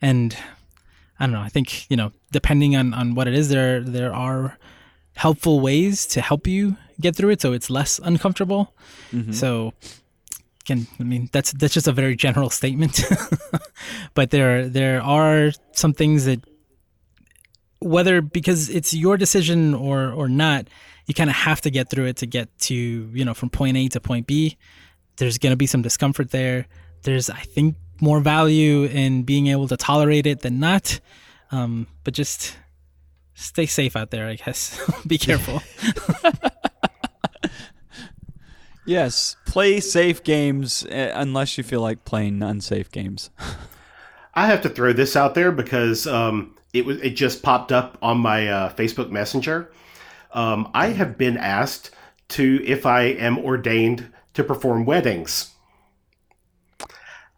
[0.00, 0.36] and
[1.18, 1.40] I don't know.
[1.40, 4.58] I think you know, depending on on what it is, there there are
[5.14, 8.74] helpful ways to help you get through it, so it's less uncomfortable.
[9.12, 9.32] Mm-hmm.
[9.32, 9.72] So
[10.66, 13.00] can I mean that's that's just a very general statement,
[14.14, 16.40] but there there are some things that
[17.80, 20.68] whether because it's your decision or or not,
[21.06, 23.76] you kind of have to get through it to get to you know from point
[23.76, 24.56] A to point B.
[25.16, 26.66] There's gonna be some discomfort there.
[27.02, 31.00] There's I think more value in being able to tolerate it than not.
[31.50, 32.56] Um, but just
[33.34, 34.78] stay safe out there, I guess.
[35.06, 35.62] be careful.
[38.86, 43.30] Yes, play safe games uh, unless you feel like playing unsafe games.
[44.34, 47.98] I have to throw this out there because um, it was it just popped up
[48.00, 49.72] on my uh, Facebook Messenger.
[50.36, 51.90] Um, I have been asked
[52.28, 55.54] to if I am ordained to perform weddings,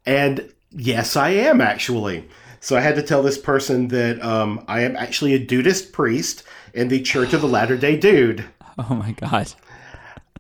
[0.05, 2.29] and yes, I am actually.
[2.61, 6.43] So I had to tell this person that um, I am actually a Dudeist priest
[6.75, 8.45] in the Church of the Latter Day Dude.
[8.91, 9.53] Oh my god.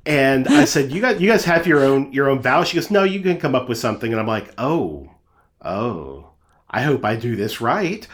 [0.06, 2.89] And I said, "You guys, you guys have your own your own vows." She goes,
[2.89, 5.10] "No, you can come up with something." And I'm like, "Oh,
[5.60, 6.30] oh,
[6.70, 8.06] I hope I do this right."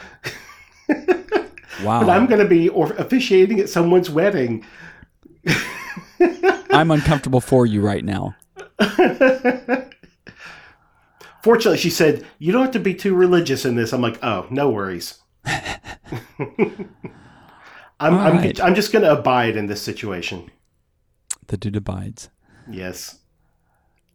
[1.83, 2.01] Wow.
[2.01, 4.65] But I'm going to be or officiating at someone's wedding.
[6.69, 8.35] I'm uncomfortable for you right now.
[11.43, 14.47] Fortunately, she said, "You don't have to be too religious in this." I'm like, "Oh,
[14.49, 16.89] no worries." I'm,
[17.99, 18.59] I'm, right.
[18.59, 20.49] I'm just going to abide in this situation.
[21.47, 22.29] The dude abides.
[22.69, 23.19] Yes.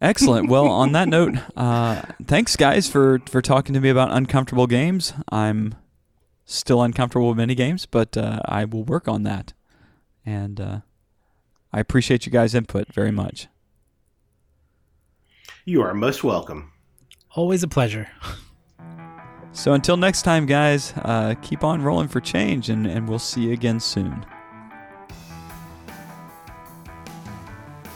[0.02, 0.48] Excellent.
[0.48, 5.12] Well, on that note, uh, thanks guys for for talking to me about uncomfortable games.
[5.30, 5.74] I'm
[6.50, 9.52] still uncomfortable with many games, but uh, I will work on that.
[10.26, 10.80] And uh,
[11.72, 13.48] I appreciate you guys' input very much.
[15.64, 16.72] You are most welcome.
[17.36, 18.08] Always a pleasure.
[19.52, 23.42] So until next time, guys, uh, keep on rolling for change, and, and we'll see
[23.42, 24.24] you again soon.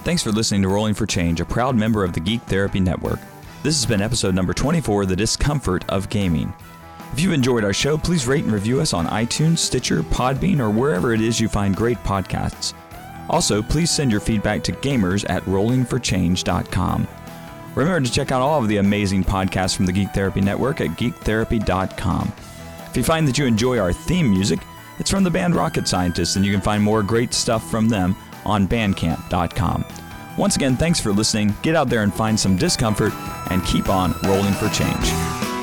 [0.02, 3.20] Thanks for listening to Rolling for Change, a proud member of the Geek Therapy Network.
[3.62, 6.52] This has been episode number 24 The Discomfort of Gaming.
[7.14, 10.68] If you've enjoyed our show, please rate and review us on iTunes, Stitcher, Podbean, or
[10.68, 12.74] wherever it is you find great podcasts.
[13.30, 17.06] Also, please send your feedback to gamers at rollingforchange.com.
[17.76, 20.88] Remember to check out all of the amazing podcasts from the Geek Therapy Network at
[20.98, 22.32] geektherapy.com.
[22.90, 24.58] If you find that you enjoy our theme music,
[24.98, 28.16] it's from the band Rocket Scientists, and you can find more great stuff from them
[28.44, 29.84] on bandcamp.com.
[30.36, 31.54] Once again, thanks for listening.
[31.62, 33.12] Get out there and find some discomfort
[33.52, 35.53] and keep on rolling for change.